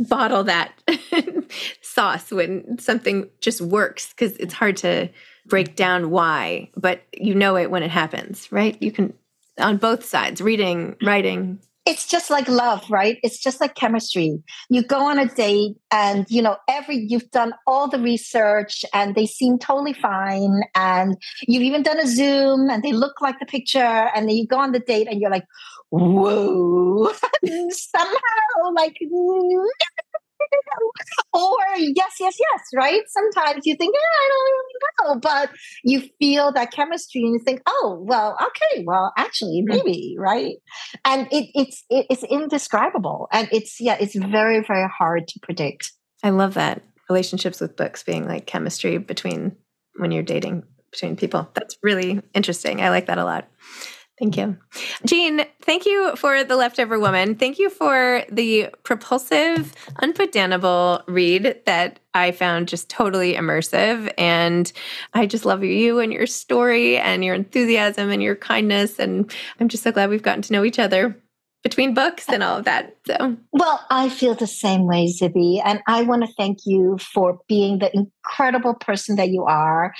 bottle 0.00 0.44
that 0.44 0.72
sauce 1.82 2.30
when 2.30 2.78
something 2.78 3.28
just 3.40 3.60
works 3.60 4.14
because 4.14 4.36
it's 4.38 4.54
hard 4.54 4.76
to 4.78 5.10
break 5.46 5.76
down 5.76 6.10
why 6.10 6.70
but 6.76 7.02
you 7.12 7.34
know 7.34 7.56
it 7.56 7.70
when 7.70 7.82
it 7.82 7.90
happens 7.90 8.50
right? 8.52 8.80
You 8.80 8.92
can 8.92 9.12
on 9.58 9.76
both 9.76 10.04
sides 10.04 10.40
reading 10.40 10.96
writing 11.02 11.60
it's 11.90 12.06
just 12.06 12.30
like 12.30 12.46
love, 12.46 12.88
right? 12.88 13.18
It's 13.24 13.40
just 13.40 13.60
like 13.60 13.74
chemistry. 13.74 14.40
You 14.68 14.84
go 14.84 15.00
on 15.00 15.18
a 15.18 15.26
date 15.26 15.74
and, 15.90 16.24
you 16.28 16.40
know, 16.40 16.56
every, 16.68 16.96
you've 16.96 17.28
done 17.32 17.52
all 17.66 17.88
the 17.88 17.98
research 17.98 18.84
and 18.94 19.16
they 19.16 19.26
seem 19.26 19.58
totally 19.58 19.92
fine. 19.92 20.60
And 20.76 21.16
you've 21.48 21.64
even 21.64 21.82
done 21.82 21.98
a 21.98 22.06
Zoom 22.06 22.70
and 22.70 22.84
they 22.84 22.92
look 22.92 23.20
like 23.20 23.40
the 23.40 23.46
picture. 23.46 24.08
And 24.14 24.28
then 24.28 24.36
you 24.36 24.46
go 24.46 24.60
on 24.60 24.70
the 24.70 24.78
date 24.78 25.08
and 25.10 25.20
you're 25.20 25.32
like, 25.32 25.46
whoa, 25.90 27.12
somehow 27.70 28.70
like 28.76 28.96
or 31.32 31.56
yes, 31.76 32.12
yes, 32.20 32.36
yes, 32.38 32.62
right? 32.74 33.02
Sometimes 33.08 33.62
you 33.64 33.76
think, 33.76 33.94
yeah, 33.94 34.00
I 34.00 34.28
don't 34.28 34.44
really 34.44 35.14
know, 35.14 35.20
but 35.20 35.50
you 35.84 36.02
feel 36.18 36.52
that 36.52 36.72
chemistry 36.72 37.22
and 37.22 37.34
you 37.34 37.40
think, 37.44 37.62
oh, 37.66 37.98
well, 38.06 38.36
okay, 38.40 38.84
well, 38.86 39.12
actually, 39.16 39.60
hmm. 39.60 39.76
maybe, 39.76 40.16
right? 40.18 40.56
And 41.04 41.28
it, 41.30 41.50
it's 41.54 41.84
it, 41.90 42.06
it's 42.10 42.24
indescribable, 42.24 43.28
and 43.32 43.48
it's 43.52 43.80
yeah, 43.80 43.96
it's 44.00 44.14
very 44.14 44.62
very 44.66 44.88
hard 44.88 45.28
to 45.28 45.40
predict. 45.42 45.92
I 46.22 46.30
love 46.30 46.54
that 46.54 46.82
relationships 47.08 47.60
with 47.60 47.76
books 47.76 48.02
being 48.02 48.26
like 48.26 48.46
chemistry 48.46 48.98
between 48.98 49.56
when 49.96 50.12
you're 50.12 50.22
dating 50.22 50.62
between 50.90 51.16
people. 51.16 51.48
That's 51.54 51.76
really 51.82 52.20
interesting. 52.34 52.80
I 52.80 52.90
like 52.90 53.06
that 53.06 53.18
a 53.18 53.24
lot. 53.24 53.48
Thank 54.20 54.36
you. 54.36 54.58
Jean, 55.06 55.46
thank 55.62 55.86
you 55.86 56.14
for 56.14 56.44
The 56.44 56.54
Leftover 56.54 57.00
Woman. 57.00 57.36
Thank 57.36 57.58
you 57.58 57.70
for 57.70 58.22
the 58.30 58.68
propulsive, 58.82 59.74
unputdownable 60.02 61.04
read 61.08 61.58
that 61.64 62.00
I 62.12 62.32
found 62.32 62.68
just 62.68 62.90
totally 62.90 63.32
immersive. 63.32 64.12
And 64.18 64.70
I 65.14 65.24
just 65.24 65.46
love 65.46 65.64
you 65.64 66.00
and 66.00 66.12
your 66.12 66.26
story 66.26 66.98
and 66.98 67.24
your 67.24 67.34
enthusiasm 67.34 68.10
and 68.10 68.22
your 68.22 68.36
kindness. 68.36 68.98
And 68.98 69.32
I'm 69.58 69.68
just 69.68 69.82
so 69.82 69.90
glad 69.90 70.10
we've 70.10 70.22
gotten 70.22 70.42
to 70.42 70.52
know 70.52 70.64
each 70.64 70.78
other 70.78 71.16
between 71.62 71.94
books 71.94 72.26
and 72.28 72.42
all 72.42 72.58
of 72.58 72.66
that. 72.66 72.96
So, 73.06 73.38
well, 73.52 73.86
I 73.88 74.10
feel 74.10 74.34
the 74.34 74.46
same 74.46 74.86
way, 74.86 75.06
Zibby. 75.06 75.62
And 75.64 75.80
I 75.86 76.02
want 76.02 76.26
to 76.26 76.32
thank 76.34 76.58
you 76.66 76.98
for 76.98 77.38
being 77.48 77.78
the 77.78 77.90
incredible 77.94 78.74
person 78.74 79.16
that 79.16 79.30
you 79.30 79.44
are 79.44 79.94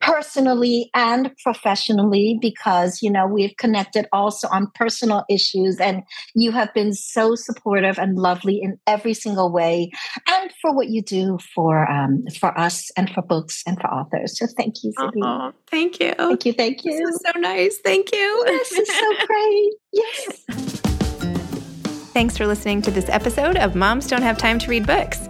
personally 0.00 0.90
and 0.94 1.30
professionally 1.42 2.38
because 2.40 3.02
you 3.02 3.10
know 3.10 3.26
we've 3.26 3.56
connected 3.58 4.06
also 4.12 4.48
on 4.48 4.70
personal 4.74 5.24
issues 5.28 5.78
and 5.78 6.02
you 6.34 6.50
have 6.50 6.72
been 6.74 6.92
so 6.92 7.34
supportive 7.34 7.98
and 7.98 8.16
lovely 8.16 8.60
in 8.62 8.78
every 8.86 9.14
single 9.14 9.52
way 9.52 9.90
and 10.26 10.50
for 10.60 10.74
what 10.74 10.88
you 10.88 11.02
do 11.02 11.38
for 11.54 11.90
um, 11.90 12.24
for 12.38 12.58
us 12.58 12.90
and 12.96 13.10
for 13.10 13.22
books 13.22 13.62
and 13.66 13.78
for 13.80 13.88
authors. 13.88 14.38
So 14.38 14.46
thank 14.56 14.76
you 14.82 14.92
oh, 14.98 15.52
thank 15.70 16.00
you. 16.00 16.14
Thank 16.14 16.46
you 16.46 16.52
thank 16.52 16.84
you. 16.84 16.92
this 16.92 17.10
is 17.10 17.20
so 17.26 17.38
nice. 17.38 17.78
Thank 17.84 18.12
you. 18.12 18.44
This 18.60 18.72
is 18.72 18.88
so 18.88 19.26
great. 19.26 19.72
Yes. 19.92 20.44
Thanks 22.12 22.36
for 22.36 22.46
listening 22.46 22.82
to 22.82 22.90
this 22.90 23.08
episode 23.08 23.56
of 23.56 23.74
moms 23.74 24.06
don't 24.06 24.22
have 24.22 24.36
time 24.36 24.58
to 24.58 24.68
read 24.68 24.86
books 24.86 25.29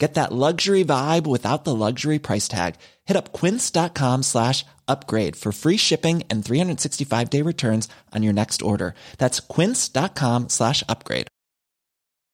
Get 0.00 0.14
that 0.14 0.32
luxury 0.32 0.82
vibe 0.82 1.26
without 1.26 1.64
the 1.64 1.74
luxury 1.74 2.18
price 2.18 2.48
tag. 2.48 2.76
Hit 3.04 3.18
up 3.18 3.34
quince.com 3.34 4.22
slash 4.22 4.64
upgrade 4.88 5.36
for 5.36 5.52
free 5.52 5.76
shipping 5.76 6.22
and 6.30 6.42
365 6.42 7.28
day 7.28 7.42
returns 7.42 7.86
on 8.14 8.22
your 8.22 8.32
next 8.32 8.62
order. 8.62 8.94
That's 9.18 9.40
quince.com 9.40 10.48
slash 10.48 10.82
upgrade. 10.88 11.26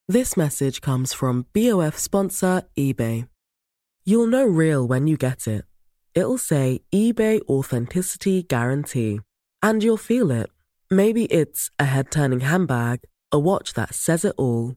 This 0.09 0.37
message 0.37 0.81
comes 0.81 1.13
from 1.13 1.47
BOF 1.53 1.99
sponsor 1.99 2.63
eBay. 2.79 3.29
You'll 4.05 4.29
know 4.29 4.47
real 4.47 4.87
when 4.87 5.09
you 5.09 5.17
get 5.17 5.49
it. 5.49 5.65
It'll 6.15 6.39
say 6.39 6.83
eBay 6.95 7.41
Authenticity 7.49 8.45
Guarantee. 8.45 9.19
And 9.61 9.83
you'll 9.83 9.97
feel 9.97 10.31
it. 10.31 10.47
Maybe 10.89 11.25
it's 11.25 11.71
a 11.81 11.87
head 11.87 12.13
turning 12.13 12.41
handbag, 12.41 13.01
a 13.33 13.41
watch 13.41 13.75
that 13.75 13.97
says 13.97 14.25
it 14.25 14.37
all, 14.39 14.77